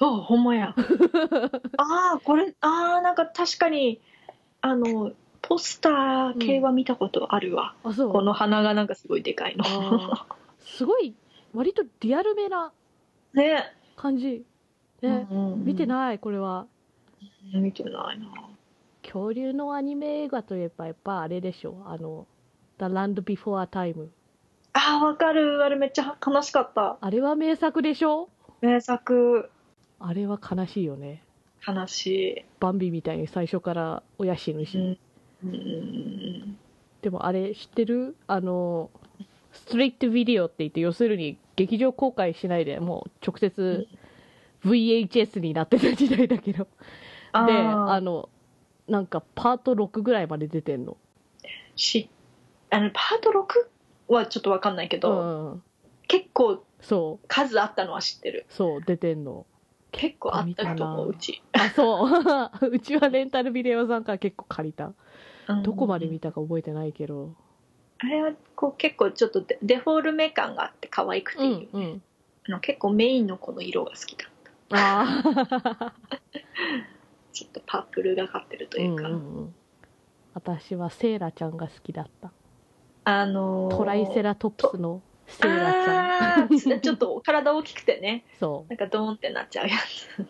[0.00, 0.74] あほんまや。
[1.78, 4.00] ああこれああなんか確かに
[4.60, 8.12] あのポスター系は見たことあるわ、あそう。
[8.12, 9.64] この鼻がなんかすごいでかいの。
[10.58, 11.14] すごい。
[11.54, 12.72] 割とリアルめな
[13.34, 13.72] ね。
[13.96, 14.44] 感じ。
[15.00, 15.28] ね、
[15.58, 16.66] 見ていないこれは
[17.54, 18.26] 見てないな。
[19.02, 21.82] 恐竜のアニメ映画といえばやっぱあれでしょ。
[21.86, 22.26] あの
[22.78, 24.08] 「The Land Before Time
[24.74, 25.64] あーわかる。
[25.64, 28.28] あれめっちゃ悲しかった」あれは名作でしょ？
[28.60, 29.50] 名作。
[30.00, 31.22] あれは悲しいよね。
[31.66, 34.98] 悲しバンビみたいに最初から親死ぬい、し、うん。
[35.44, 36.58] うん
[37.02, 38.16] でもあれ知ってる？
[38.26, 38.90] あの
[39.52, 43.88] ストレートビデオって言って要するに劇場公開しないでもう直接
[44.64, 46.66] VHS になってた時代だけど
[47.42, 47.86] あでー。
[47.88, 48.28] あの
[48.88, 50.96] なんかパート6ぐらいまで出てんの。
[51.76, 52.08] し
[52.70, 55.62] あのパート6はちょっとわかんないけうど、んうん。
[56.06, 57.26] 結構そう。
[57.28, 58.46] 数あったのは知ってる。
[58.48, 59.46] そう出てんの。
[59.90, 62.10] 結構あったと思ううち、あそう。
[62.70, 64.92] うちはレンタルビデオさんから結構借りた。
[65.48, 65.62] うん。
[65.62, 67.34] どこまで見たか覚えてないけど。
[68.00, 72.02] あれはこう結構ちょっとデデフォルメ感があって可愛くてういいよね、んうん。
[72.48, 74.76] あの結構メインのこの色が好きだった。
[74.76, 75.22] あ
[75.84, 75.92] あ
[77.32, 79.54] ちょっとパープルがかってるというか、うんうんうん。
[80.34, 82.30] 私はセイラちゃんが好きだった。
[83.04, 86.48] あのートライセラトプスのセイラちゃん。
[86.80, 88.24] ちょっと体大きくてね。
[88.38, 90.26] そなんかドーンってなっちゃうやつ。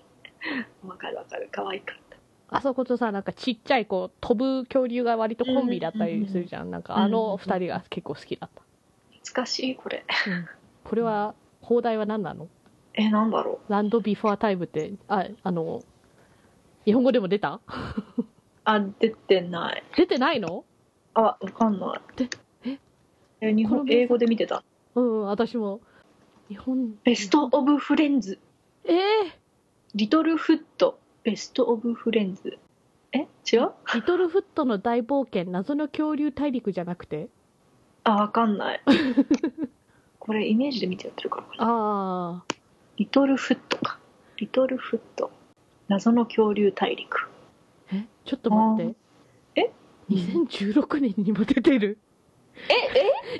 [0.86, 1.48] わかるわかる。
[1.50, 2.16] 可愛かった。
[2.16, 2.18] う
[2.50, 6.70] あそことさなんかちっちゃいこう飛ぶ恐竜が割とコンビだったりするじゃん。
[6.70, 8.62] なんかあの二人が結構好きだった、
[9.18, 10.04] 懐かしいこれ。
[10.26, 10.46] うん。
[10.84, 12.48] これは放題は何なの？
[12.94, 13.72] えなんだろう。
[13.72, 15.82] ランドビフォータイムってああの
[16.88, 17.60] 日本語でも出た？
[18.64, 19.82] あ出てない。
[19.94, 20.64] 出てないの？
[21.12, 22.00] あわかんない。
[22.16, 22.30] で
[22.64, 22.78] え？
[23.42, 24.64] え日本英語で見てた？
[24.94, 25.80] うん私も。
[26.48, 26.94] 日本。
[27.04, 28.38] ベスト・オブ・フレンズ。
[28.84, 28.96] えー、
[29.96, 30.98] リトル・フット。
[31.24, 32.56] ベスト・オブ・フレンズ。
[33.12, 33.18] え？
[33.52, 33.72] 違う？
[33.94, 37.28] リトルフットの大冒険謎の恐竜大陸じゃなくて？
[38.04, 38.80] あわかんない。
[40.18, 41.42] これイメージで見てやってるから。
[41.58, 42.44] かなああ
[42.96, 43.98] リトル・フットか。
[44.38, 45.30] リトル・フット
[45.88, 47.28] 謎の恐竜大陸。
[47.92, 48.86] えちょっと待っ
[49.54, 49.62] て。
[49.62, 49.72] え
[50.10, 51.98] ？2016年にも出てる。
[52.68, 52.74] え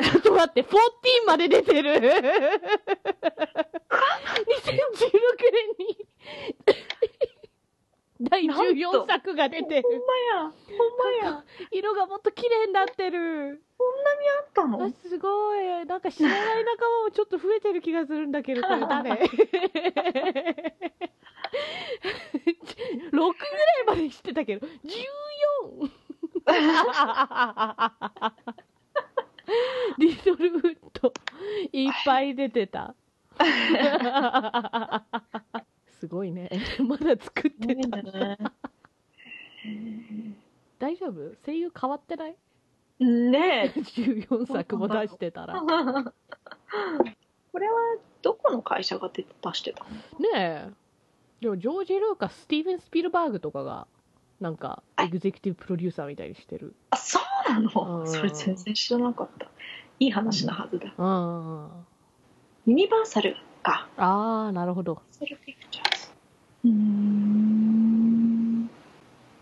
[0.00, 0.04] え？
[0.04, 0.76] ちょっと待って14
[1.26, 1.90] まで出てる。
[1.92, 2.12] 2016年
[5.78, 5.98] に
[8.20, 9.82] 第14作が出てる。
[9.82, 9.98] ほんま
[10.40, 10.52] やほん
[11.22, 11.44] まや。
[11.70, 13.62] 色がもっと綺麗になってる。
[13.78, 15.86] あったあのすごい。
[15.86, 19.10] なんか知らない仲間もちょっと増えてる気がするんだけどこれ誰
[23.10, 23.32] ?6 ぐらい
[23.86, 25.90] まで知ってたけど 14!
[29.98, 31.12] リトルフット
[31.72, 32.94] いっぱい出てた。
[36.00, 36.50] すごいね。
[36.86, 38.38] まだ作ってたね
[40.78, 41.34] 大丈夫？
[41.44, 42.36] 声優変わってない？
[43.00, 43.80] ねえ。
[43.80, 45.60] 14作も出してたら。
[45.60, 45.66] ね
[47.52, 47.74] これは
[48.22, 49.90] どこの会社が出出してたの？
[50.36, 50.68] え
[51.40, 53.86] でもジョージ・ルーカススティーブン・スピルバーグとかが
[54.40, 56.74] なんかエグゼクティブプロデューサーみたいにしてる。
[56.90, 57.18] あそ
[57.48, 58.00] うなの？
[58.00, 58.08] うん。
[58.08, 59.46] それ全然知らなかった。
[60.00, 60.92] いい話なはずだ。
[60.98, 61.68] あ
[62.66, 63.88] ユニバーサルか。
[63.96, 65.00] ああなるほど。
[65.20, 66.08] ユニバーサルピクチャーズ。
[66.64, 68.70] うーん。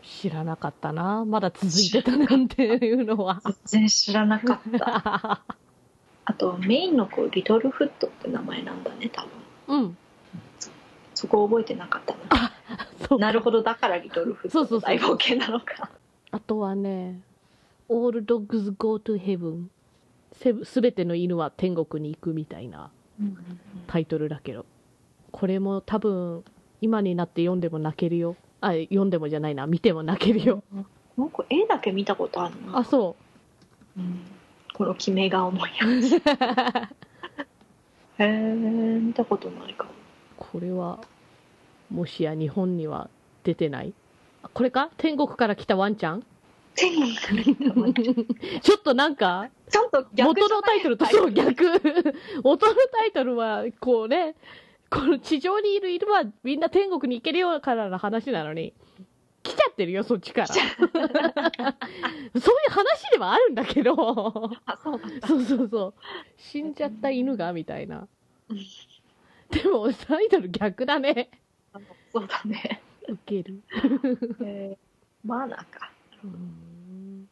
[0.02, 3.40] 知らなかったなまだ続いてたなんていうのは。
[3.64, 5.42] 全然知らなかった。
[6.28, 9.22] あとメインの子リトルフットって名前なんだね多
[9.66, 9.68] 分。
[9.68, 9.96] うん
[11.16, 12.52] そこ覚えてなかったな。
[13.08, 13.18] そう。
[13.18, 15.90] なるほどだからリトルフットの大冒険なのか。
[16.30, 17.20] あとはね
[17.90, 19.66] 「All Dogs Go to Heaven」
[20.32, 22.90] せすべての犬は天国に行くみたいな
[23.86, 24.64] タイトルだけど。
[25.32, 26.44] これも多分
[26.80, 28.36] 今になって読んでも泣けるよ。
[28.60, 29.66] あ読んでもじゃないな。
[29.66, 30.62] 見ても泣けるよ。
[31.16, 32.78] なんか絵だけ見たことあるな。
[32.78, 33.16] あそ
[33.98, 34.00] う。
[34.00, 34.20] ん。
[34.76, 36.20] この決め顔のやつう
[38.22, 39.90] へえ見たことないかも
[40.56, 41.00] これは
[41.90, 43.10] もしや日本には
[43.44, 43.92] 出てない？
[44.42, 44.88] あこれか？
[44.96, 46.24] 天国から来たワンちゃん？
[46.74, 48.14] 天国から来たワンちゃん。
[48.62, 51.62] ちょっとなんかちゃんと逆元のタイトルとそう逆。
[52.42, 54.34] 元のタイトルはこうね
[54.88, 58.72] この地上にいる犬はみんな天国に行けるよからの話なのに
[59.42, 60.46] 来ちゃってるよそっちから。
[60.54, 60.72] そういう
[62.70, 63.92] 話ではあるんだけど。
[64.64, 65.94] あそうそうそうそう。
[66.38, 68.08] 死んじゃった犬がみたいな。
[68.48, 68.58] うん
[69.50, 71.30] でもタイトル逆だね。
[72.12, 72.80] そうだね。
[73.08, 73.60] ウケる。
[74.42, 74.86] えー
[75.26, 75.90] マーナーか。
[76.22, 77.28] うん。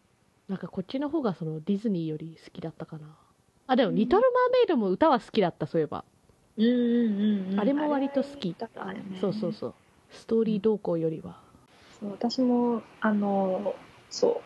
[0.49, 3.07] なんかこっちの方がそのディズニーより好きだったかな。
[3.67, 6.05] あでも「リトル・マーメイド」も歌は好きだったそういえば。
[6.57, 7.61] うんうんうんうん。
[7.61, 8.49] あれも割と好き。
[8.49, 8.57] ね。
[9.21, 9.75] そうそうそう。
[10.11, 11.41] ストーリー動向よりは。
[12.01, 13.75] そう私もあの
[14.11, 14.43] そう。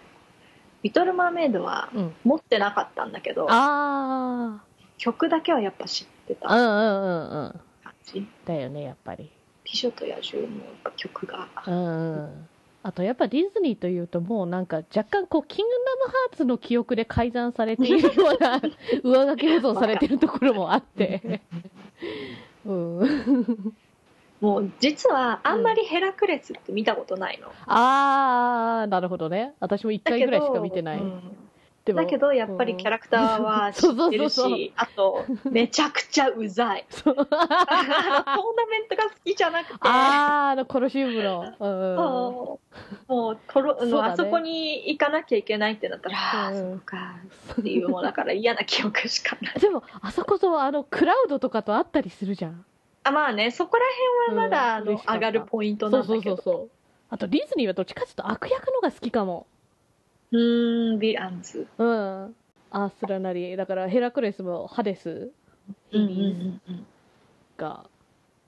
[0.83, 2.15] リトル・マーメイドはうん。
[2.25, 4.63] 持ってなかったんだけど、あ
[4.99, 6.51] 曲だけはやっぱ知ってた。
[6.51, 7.61] あうんうんうんうん。
[7.83, 8.27] 感じ。
[8.45, 9.31] だよねやっぱり。
[9.65, 10.63] 美女と野獣の
[10.97, 11.49] 曲が。
[11.67, 12.49] うんうん。
[12.83, 18.11] あとやっぱディズニーというともうなんか若干こうキングダムハーツの記憶で改ざんされているよ
[18.41, 18.61] うな
[19.03, 21.43] 上書き保存されてるところもあって。
[22.65, 23.75] うん。
[24.41, 27.49] もう実はあんまりヘラクレスって見たことないの。
[27.67, 29.55] ああなるほどね。
[29.59, 31.21] 私も1回ぐらいしか見てない、うん
[31.89, 36.85] でもだけどやっぱりキャラクターは知そうってるそうそうそうし、あとめちゃくちゃうざい。
[36.93, 39.79] トーナメントが好きじゃなくて。
[39.81, 42.61] あーあのコロシウムの、うんそ
[43.09, 43.13] う。
[43.13, 43.99] もうトロね。
[44.03, 47.15] あそこに行かなきゃいけないってなったら、ああ、うんそうか
[47.59, 49.55] っていうもうだから嫌な記憶しかない。
[49.59, 52.67] でもあそこそあのクラウドとかとあったりするじゃん。
[53.05, 53.85] あまあね、そこら
[54.27, 56.37] 辺はまだ、あの上がるポイントそうんなだけど。
[56.37, 56.71] そうそうそう
[57.11, 59.47] あとディズニーはどっちかっていうと悪役のが好きかも
[60.33, 61.67] うーん、ヴィランズ。
[61.79, 62.35] うん。
[62.71, 63.57] アースラなり。
[63.57, 65.31] だからヘラクレスもハデス。
[65.93, 66.87] うんうんうんうん。
[67.57, 67.85] が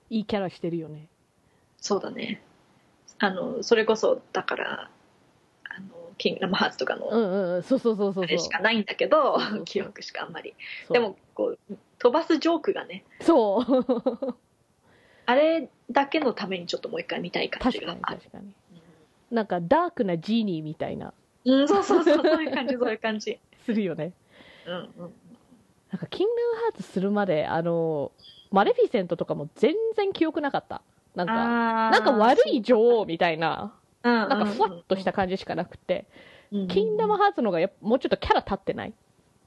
[0.09, 1.07] いいキャラしてるよね。
[1.77, 2.41] そうだね。
[3.19, 4.89] あの、それこそ、だから、
[5.69, 7.63] あの、キングダムハーツとかうの、んうんうん。
[7.63, 10.53] そうそうそうそうあれそうしかないんだけど記憶しかあんまり。
[10.91, 14.35] でも、こう、飛ばすジョークがね、そう。
[15.25, 18.17] あれだけのためにちょっともう一回見たい感確かじがある。
[18.17, 18.53] に確かに。
[19.31, 21.13] なんかダークなジーニーみたいな
[21.45, 23.39] うん、そうそうそう、そういう感じ、そういう感じ。
[23.65, 24.13] するよね。
[24.67, 24.77] うんう
[25.07, 25.13] ん。
[25.91, 28.11] なんかキングダムハーツするまであの
[28.49, 30.81] マレフィセントとかも全然記憶なかった。
[31.15, 36.05] なんかななんか悪い女王みたいなななんかふわっとした感じしかなくて、
[36.51, 38.93] うんキングダムハーツの方がやっぱもうちょっとキャラ立ってない。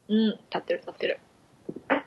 [0.08, 1.20] うん、立ってる立ってる。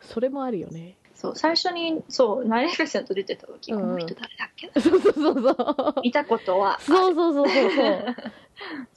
[0.02, 0.96] それもあるよね。
[1.14, 5.52] そう、最初に、そう、マレフィセント出てた時、うんこの人誰だっけ そうそうそうそ
[5.98, 6.02] う。
[6.04, 8.16] 見たことはある、そうそうそうそうそう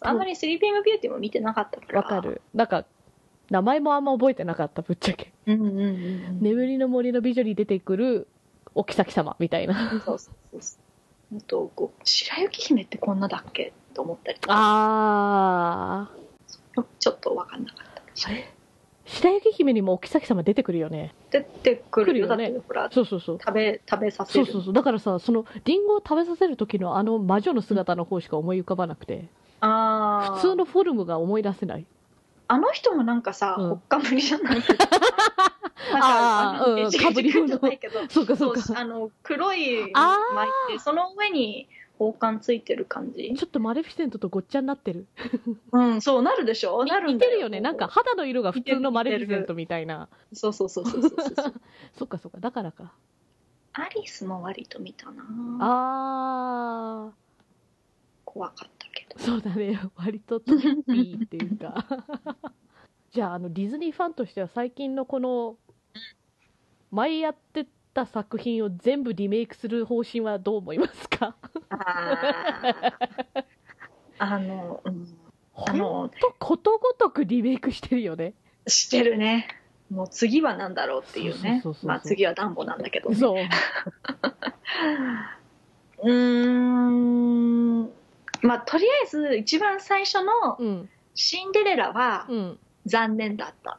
[0.00, 2.02] あんまりスリーピングビューティーも見てなかったから。
[2.02, 2.20] わか。
[2.20, 2.84] るなんか
[3.50, 6.40] 名前もあんま覚えてなかったぶっちゃけうんうんうんうん。
[6.40, 8.28] 眠りの森の美女に出てくる
[8.74, 10.78] お妃様みたいなそうそうそうそ
[11.32, 11.36] う。
[11.36, 18.28] あと、こう、白雪姫ってこんなだっけと思ったりとか、あーちょっとわかんなかった。
[18.28, 18.52] あれ？
[19.06, 22.36] 白雪姫にもお妃様出てくるよね出てくるよ。
[22.36, 24.44] ねほら、そうそうそう食べ、食べさせる。
[24.44, 29.26] そうそうそうだからさそのリンゴを食べさせる時のあの魔女の姿の方しか思い浮かばなくて
[29.60, 30.34] ああ。
[30.36, 31.86] 普通のフォルムが思い出せない。
[32.48, 33.68] あの人もなんかさ、うん。
[33.70, 34.60] ほっかむりじゃない？
[35.92, 37.46] なんかあーうんのエジかぶり物。
[37.46, 43.34] じゃないけど、そうかそそううかあの黒いあー巻いてその上に王冠ついてる感じ。
[43.36, 45.06] ちょっとマレフィセントとごっちゃになってる。
[45.72, 46.84] うんそうなるでしょ？
[46.84, 47.60] なるんだ似てるよね。
[47.60, 50.08] なんか肌の色が普通のマレフィセントみたいな。
[50.32, 51.54] そうそうそうそうそうそう
[51.98, 52.92] そ っかそっかだからか。
[53.72, 55.22] アリスも割と見たな。
[55.60, 57.10] あ
[58.24, 58.79] 怖かった
[59.16, 59.80] そうだね。
[59.96, 61.84] 割とトッピーっていうか。
[63.12, 65.56] じゃああのディズニーファンとしては最近のこの
[66.92, 71.34] 前やってた作品を全部リメイクする方針はどう思いますか？
[74.18, 75.08] あの、うん、
[75.54, 78.34] あほんのとことごとくリメイクしてるよね。
[78.66, 79.48] してるね。
[79.90, 81.62] もう次は何だろうっていうね。
[81.82, 83.16] まあ次はダンボなんだけどね。
[83.16, 83.36] そう。
[86.02, 87.90] うーん
[88.42, 90.88] まあとりあえず一番最初のうん。
[91.14, 92.58] シンデレラはうん。
[92.86, 93.78] 残念だった。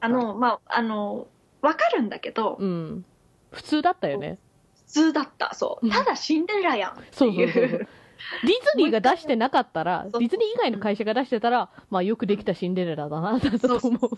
[0.00, 1.26] あの、まあ、あの、
[1.62, 3.04] わかるんだけど、うん。
[3.50, 4.38] 普通だったよね。
[4.86, 5.54] 普通だった。
[5.54, 5.86] そう。
[5.86, 5.88] う。
[5.88, 5.92] ん。
[5.92, 7.32] ただシンデレラやんってそう。
[7.32, 7.52] そういう。
[7.52, 7.78] そうそう。
[7.78, 14.10] ディズニーが出してなかったらディズニー以外の会社が出してたらまあよくできたシンデレラだなだと思う。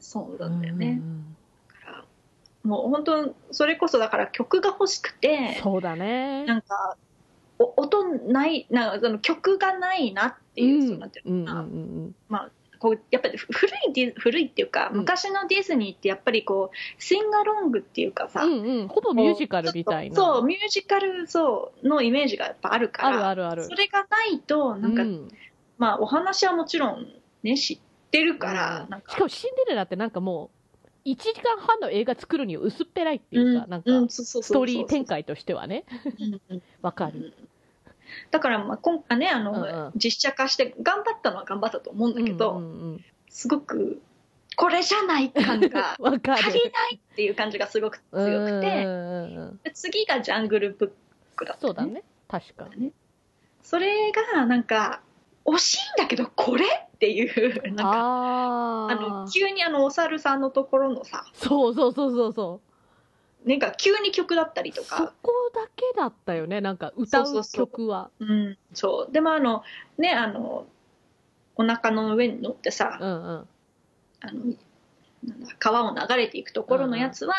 [0.00, 0.42] そう。
[0.42, 0.98] なんだよね。
[1.00, 1.36] うん
[2.64, 6.44] もう本当、それこそだから曲が欲しくて、そうだね。
[6.44, 6.96] なんか、
[7.58, 11.60] お音ない、なんかその曲がないなっていう、そうなんていううんうんな。
[11.60, 12.50] うん。
[12.80, 14.98] こうやっぱり古いディ古いっていうか、うん。
[14.98, 18.88] 昔のディズニーってやっぱりこうシンガロングっていうかさ、うんうん。
[18.88, 20.16] ほぼミュージカルみたいな。
[20.16, 23.64] そうミュージカルそうのイメージがやっぱあるかあらるあるある。
[23.64, 25.28] それがないとなんか、うん。
[25.76, 27.08] まあお話はもちろん
[27.42, 27.78] ね知っ
[28.12, 28.90] てるから、うん。
[28.90, 29.10] なんか。
[29.10, 30.57] しかもシンデレラってなんかもう
[31.12, 35.84] 1時間半の映画作るには薄っぺらいっていうか、なんか、ストーリー展開としてはね。
[36.82, 37.34] わかる。
[38.30, 39.92] だからまあ今回ねあの、うんうん。
[39.94, 43.04] 実写化して頑張ったのは頑張ったと思うんだけど、うんうんうん。
[43.28, 44.00] すごく
[44.56, 50.90] これじゃない感が 足りないっていう感じがすごく強くて、次がジャングルブッ
[51.36, 52.02] クだったそうだね。
[52.26, 52.92] 確かに。
[53.62, 55.02] それがなんか
[55.44, 62.60] 惜しいんだけどこれっていうなんかああーの急にあのお猿さんのところのさそうそうそうそうそ
[63.46, 67.66] なんか急に曲だったりとそか、こだけだったよねなんか歌うそうそうそう。
[67.66, 69.12] 曲はうん、そう。
[69.12, 69.62] でもあの、
[69.96, 70.66] ね、あの、
[71.54, 73.48] お腹の上に乗ってさ、うんうん。
[74.20, 74.54] あの、
[75.24, 77.34] なんだ、川を流れていくところのやつは、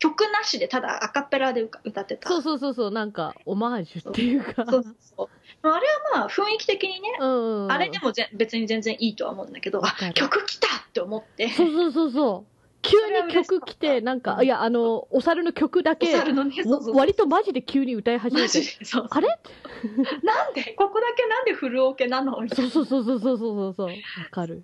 [0.00, 2.28] 曲なしでただアカペラで歌歌ってた。
[2.28, 4.64] そうそうそうそうなんかオマージュっていうか。
[4.66, 5.28] そうそうそう。
[5.62, 5.80] あれは
[6.14, 9.82] まあ雰囲気的にね、うんうんあれでもぜ別に全然いいとは思うんだけど、
[10.14, 12.50] 曲来たって思って、そうそうそうそう。
[12.82, 16.34] 急に曲来てなんかいやあのお猿の曲だおけね、そう
[16.64, 16.96] そうそう。
[16.96, 18.62] 割とマジで急に歌い始マめて。
[18.62, 19.28] ジでそうあれ？
[20.22, 22.40] なんでここだけなんでフルオケなの？
[22.40, 23.86] みたいなそうそうそうそうそうそうそう。
[23.88, 23.92] わ
[24.30, 24.62] かる。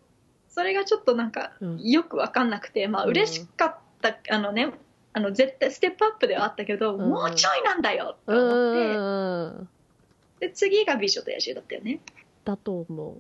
[0.49, 1.83] それがちょっとなんかうん。
[1.83, 4.73] よくわかんなくて、まあうん嬉しかった、あのね
[5.17, 7.09] あの絶対ステップアップではあったけど、うん。
[7.09, 9.69] もうちょいなんだよってう思って、ん
[10.41, 12.01] で次が美女と野獣だったよね。
[12.45, 13.17] だと思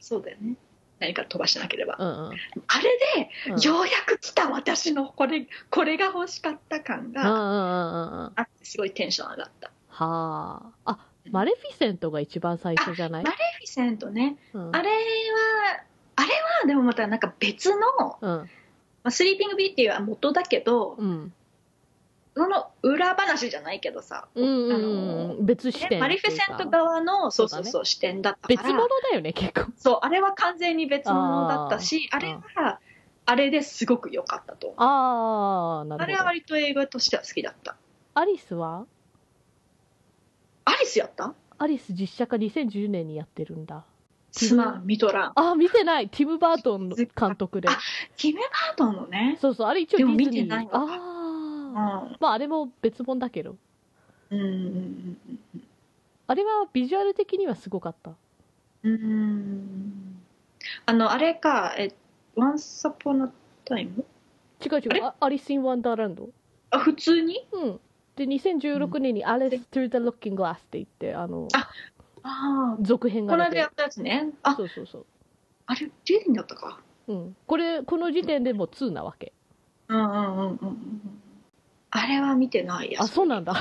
[0.00, 0.56] そうだよね。
[0.98, 2.14] 何か飛ばしなければ、ううんうん。
[2.30, 2.98] あれ
[3.46, 3.60] で、うん。
[3.60, 9.70] ようやく来た私のこれこれが欲しかった感があってすごいテンション上がった。
[9.86, 10.90] はあ。
[10.92, 10.98] あ
[11.30, 13.24] マレフィセントが一番最初じゃない？
[13.24, 14.36] マレフィセントね。
[14.52, 14.74] うん。
[14.74, 14.96] あれは
[16.16, 16.28] あれ
[16.62, 18.50] はでもまたなんか別の、まうん
[19.08, 21.32] あ、スリーピングビューティーは元だけど、うん。
[22.38, 25.38] その裏話じゃないけどさ、うんうんあうん。
[25.38, 28.62] の別視点マリフィセント側のそうそうそう視点だったから。
[28.62, 29.72] 別物だよね結構。
[29.78, 32.78] そうあれは完全に別物だったしあれは
[33.24, 34.66] あれですごく良かったと。
[34.66, 36.02] 思うああなるほど。
[36.04, 37.76] あれは割と映画としては好きだった。
[38.12, 38.84] アリスは？
[40.66, 41.32] アリスやった？
[41.58, 43.86] アリス実写化2010年にやってるんだ
[44.38, 46.08] すまん見とらんあ見てない。
[46.08, 47.68] ティム・バートンの監督で。
[47.68, 47.78] あ
[48.16, 49.38] ティム・バートンのね。
[49.40, 50.42] そうそうあれ一応デでもィズニー。
[50.42, 50.88] 見てないわあうあ
[52.10, 52.16] ん。
[52.20, 53.56] まああれも別物だけど。
[54.30, 54.40] うん。
[54.40, 55.18] うん
[56.28, 58.12] あれはビジュアル的にはすごかった。
[58.82, 58.92] うん。
[58.92, 60.22] うん
[60.84, 61.92] あのあれかえ
[62.36, 63.32] Once Upon a
[63.64, 64.04] Time
[64.64, 65.04] 違う違う。
[65.04, 66.28] あアリス・イン・ワンダーランド。
[66.70, 67.46] あ普通に？
[67.52, 67.80] うん。
[68.16, 71.68] で2016年に「アレス・トゥ・ザ・ロッキング・グラス」って言ってあのあ
[72.26, 74.30] ああ続編がこの間やったやつね。
[74.42, 75.06] あそうそうそう。
[75.66, 76.80] あれディズニーだったか。
[77.06, 79.32] うん、これこの時点でもう2なわけ。
[79.88, 81.20] うんうんうんうんうん。
[81.90, 83.54] あれは見てないやあそうなんだ。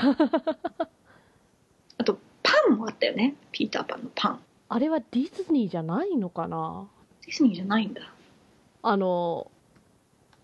[1.97, 3.35] あとパンもあったよね。
[3.51, 4.39] ピーターパンのパン。
[4.67, 6.87] あれはディズニーじゃないのかな。
[7.25, 8.01] ディズニーじゃないんだ。
[8.81, 9.51] あの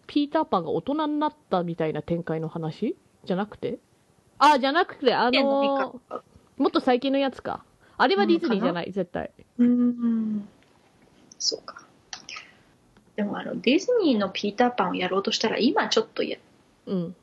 [0.08, 2.96] ピーターパンが大人になったみたいな展開の話？
[3.26, 3.80] じゃなくて？
[4.38, 6.02] あじゃなくてあの方
[6.58, 7.64] もっと最近のやつか
[8.02, 9.30] あれはディズニーじゃない、絶対。
[9.60, 10.48] うーん。
[11.38, 11.86] そうか。
[13.16, 16.40] でもあのディズニーのピーターパンをやろうとしたら今ちょっとや
[16.88, 17.16] うん。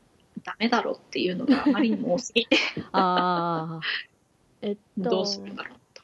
[0.44, 2.56] ダメだろっていうのがあまりにも多すぎて。
[2.92, 3.80] ああ
[4.62, 5.10] えっと。
[5.10, 6.02] どうするんだろうと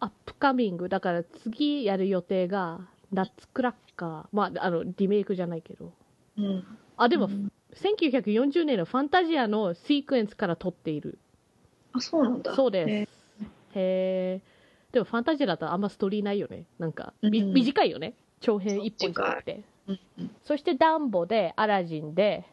[0.00, 0.88] アップカミング。
[0.88, 2.80] だから次やる予定が
[3.12, 4.26] ナッツクラッカー。
[4.32, 5.92] まああのリメイクじゃないけど。
[6.36, 6.64] うん。
[6.96, 7.52] あでも、うん。
[7.74, 11.20] 1940年のファンタジアのシークエンスから撮っている。
[11.92, 12.52] あそうなんだ。
[12.56, 13.19] そうです
[13.74, 14.60] へへえ
[14.92, 16.64] でもファンタジアだとあんまストーリーないよね。
[16.78, 17.52] なんか、みうん。
[17.52, 18.14] 短いよね。
[18.40, 19.62] 長編一本じゃなくて。
[19.86, 20.30] うんうん。
[20.42, 22.44] そしてダンボでアラジンで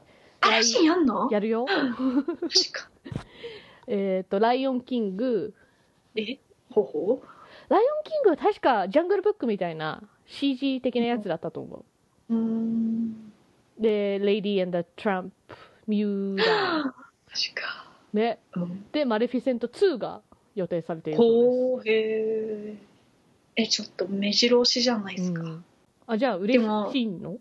[0.42, 1.30] アラジンやんの？
[1.32, 1.66] やるよ。
[3.88, 5.54] えっとライオンキング。
[6.16, 6.38] え？
[6.70, 7.24] ほほ
[7.70, 11.86] ライオンキングは確かジャングルブックみたいな CG 的なやつだったと思
[12.30, 12.34] う。
[12.34, 13.32] ーん。
[13.80, 15.56] うでレイディー・トランプ
[15.88, 16.84] ミューラー。
[16.86, 16.94] マ
[17.36, 17.88] ジか。
[18.14, 18.40] ね。
[18.56, 18.86] うん。
[18.92, 20.22] でマレフィセント2が
[20.58, 22.88] 予定されているそうです。
[23.56, 25.66] ええちょっと目白押しじゃないですか、うん。
[26.08, 27.38] あじゃあ嬉しいの？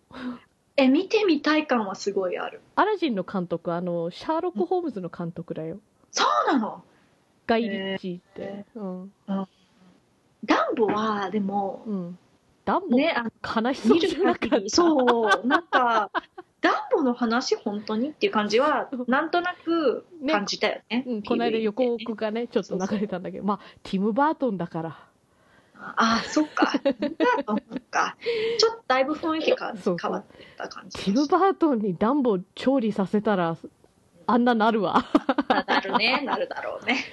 [0.77, 2.61] え見てみたい感はすごいある。
[2.75, 5.79] アラジンの監督あのシャーロック・ホームズの監督だよ。
[6.11, 6.83] そうなの？
[7.47, 8.19] ガイ・リッチー。
[8.19, 9.13] って、うん。
[10.45, 12.19] ダンボはでもうん。
[12.65, 14.69] ダンボ、ねあの悲しそうじゃなかった？
[14.69, 16.11] そうなんか
[16.67, 18.09] ダンボの話本当に？
[18.09, 21.05] っていう感じはなんとなく感じたよね。
[21.07, 24.99] うん、この間予告がねちょっと流れたんだけどまあティム・バートンだから
[25.79, 27.61] ああそっかダンボ
[27.91, 28.17] か
[28.59, 33.57] ちょっとだいぶ雰囲気が変わってた感じティム・バートンにダンボ調理させたら
[34.27, 35.05] あんななるわ
[35.49, 37.05] なるねなるだろうね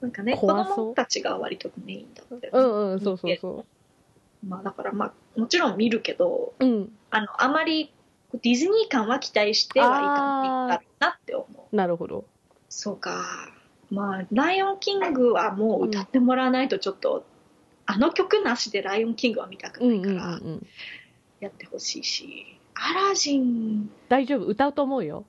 [0.00, 3.64] なんかね子供たちが割とメインだったよねうんうんそうそうそ
[4.46, 7.92] まあだからまあもちろん見るけどううんあのあまり
[8.32, 9.98] ディズニー感は期待してはいか
[10.68, 11.76] ないだろうなって思う。
[11.76, 12.24] なるほど。
[12.68, 13.52] そうか。
[13.88, 17.24] まあ「ライオンキング」はもう歌ってもらわないとちょっと、
[17.86, 20.66] あの曲なしで「ライオンキング」は見たくうんうんうんないからうん。
[21.38, 24.46] やってほしいし、アラジン大丈夫？
[24.46, 25.24] 歌うと思うよ。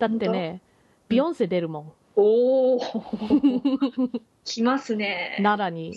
[0.00, 0.60] だってね
[1.08, 1.92] ビヨンセ出るもん。
[2.16, 2.80] おお
[4.44, 5.36] 来ますね。
[5.40, 5.94] 奈良に。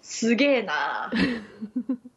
[0.00, 1.10] すげえな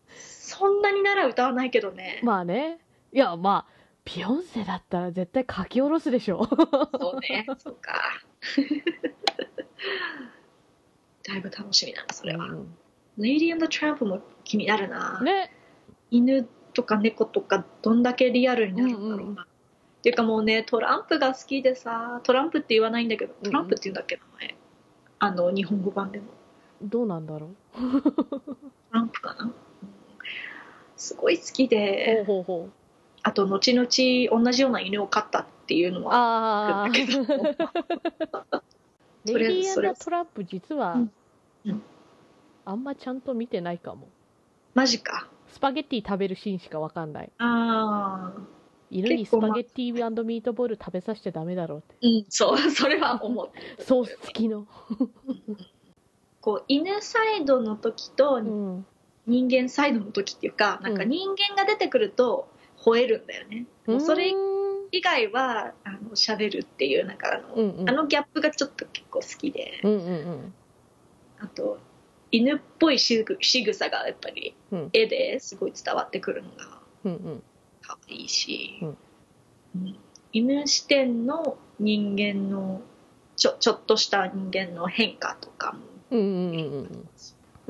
[0.62, 2.80] そんなになら歌わないけどね、まあね
[3.12, 3.74] いや、まあ、
[4.06, 6.46] ビヨンセだったら絶対書き下ろすでしょ。
[6.46, 8.00] そうね、そうか。
[11.28, 12.46] だいぶ楽しみだな、それは。
[12.46, 12.78] うん
[13.18, 15.20] レイディー・トランプも気になるな。
[15.22, 15.52] ね。
[16.12, 19.18] 犬とか猫とかどんだけリアルになるんだろうな。
[19.18, 19.44] うんうんっ
[20.04, 24.56] ていうかもうね、トランプが好きでさ、トランプって言わないんだけど、トランプって言うんだっけ、名前。
[25.20, 26.26] あの、日本語版でも。
[26.82, 27.80] どうなんだろト
[28.90, 29.54] ランプかな？
[31.02, 31.68] うんすごい好きう。
[31.68, 32.72] ほでう、ほうほう。
[33.24, 36.90] あと、後々同じような犬を飼ったっていうのは、ああ。
[36.90, 37.24] だけど
[39.26, 41.12] レディそれートランプ実はうん
[41.66, 41.84] うん
[42.66, 44.08] あんまちゃんと見てないかも。
[44.76, 45.28] マジか。
[45.48, 47.32] スパゲッティ食べるシーンしかわかんない。
[47.40, 48.42] ああ。
[48.92, 49.94] 犬にスパゲッティ
[50.24, 51.96] ミートボール食べさせちゃダメだろうって。
[52.02, 53.50] うん、そう、 それは思う。
[53.82, 54.68] ソース付きの。
[56.42, 58.86] こう、犬サイドの時とうん。
[59.28, 62.48] 人間サイドの時っていうか、なんか人間が出てくると
[62.78, 63.66] 吠えるんだよね。
[63.86, 64.52] もうそれうん
[64.94, 67.90] 以外は、あの、喋るっていう、なんかあの、うんうん。
[67.90, 70.54] あのギャップがちょっと結構好きで、うんうんうん。
[71.40, 71.80] あと、
[72.32, 77.44] 犬っぽいしぐ仕草がやっぱりうん絵ですごい伝わってくるのがうんうん。
[77.82, 78.98] 可愛いし、うん
[79.76, 79.96] うん
[80.34, 82.82] 犬視点の人間の
[83.36, 85.80] ちょちょっとした人間の変化とかも、
[86.12, 87.10] うんうんうんうん。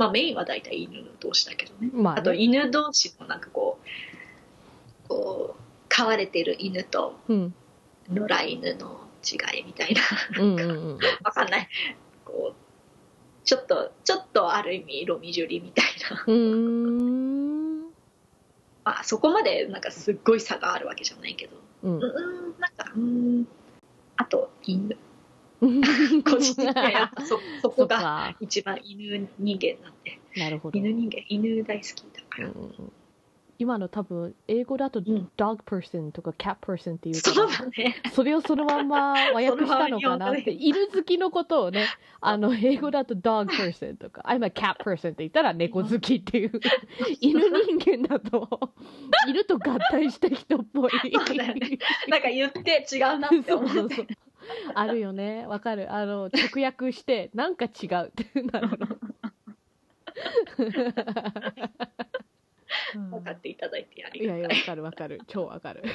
[0.02, 1.92] まあメインは大体犬同士だけどね。
[1.94, 3.78] まあねあと犬同士のなんかこ
[5.06, 7.54] う、こう、飼われてる犬とうん。
[8.12, 10.02] 野良犬の違いみたいな。
[10.42, 10.98] うんうんうん。
[11.24, 11.68] わかんない。
[12.26, 16.24] こう、ちょっと、ちょっとある意味、ロミジュリみたいな。
[16.26, 17.82] うーん。
[18.84, 21.56] まあ、そこまで、なんかすっごい差があるわけじゃないけど。
[21.84, 21.98] うんう。
[22.00, 23.48] ん、なんか、うん。
[24.18, 24.98] あと、犬。
[26.26, 28.38] 個人的にはやっぱ そ、そこがか。
[28.40, 30.20] 一番犬人間なんで。
[30.36, 30.80] なるほど。
[30.80, 32.48] 犬人間、犬大好きだから。
[32.48, 32.92] うん
[33.62, 37.96] 今の多分、英語だとん dog person とか cat person っていうかそうだね。
[38.12, 41.86] それをそのまんま和訳したのかなって、犬好きのことをね、
[42.22, 46.60] あの、英語だと dog person とか、I'm a cat person って言ったら猫好きっていう、
[47.20, 48.74] 犬人間だと、
[49.28, 50.92] 犬と合体した人っぽい。
[51.38, 53.78] ねなんか言って違うなってそう思って。
[53.78, 54.08] そうそう。
[54.76, 55.46] あるよね。
[55.48, 55.92] わかる。
[55.94, 58.88] あの、直訳して、なんか違うって なるの。
[63.10, 64.60] 分かっていただいてありいやいや、がたい。
[64.60, 65.22] わかるわかる。
[65.28, 65.84] 超わかる。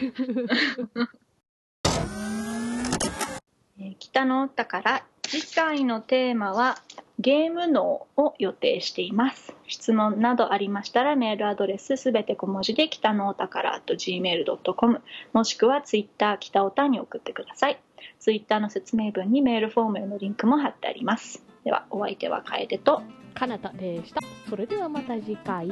[3.79, 6.77] えー北の歌から次回のテーマは
[7.19, 15.03] ゲーム脳を予定しています質問などありましたらメールアドレスすべて小文字で北の歌から gmail.com
[15.33, 17.81] もしくはツイッター北おたに送ってください
[18.21, 23.03] ツイッターの説明文にメールフォームへのリンクも貼ってありますではお相手は楓と
[23.37, 24.21] かなたでした。
[24.49, 25.69] それではまた次回。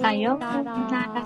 [0.00, 1.22] さようなら。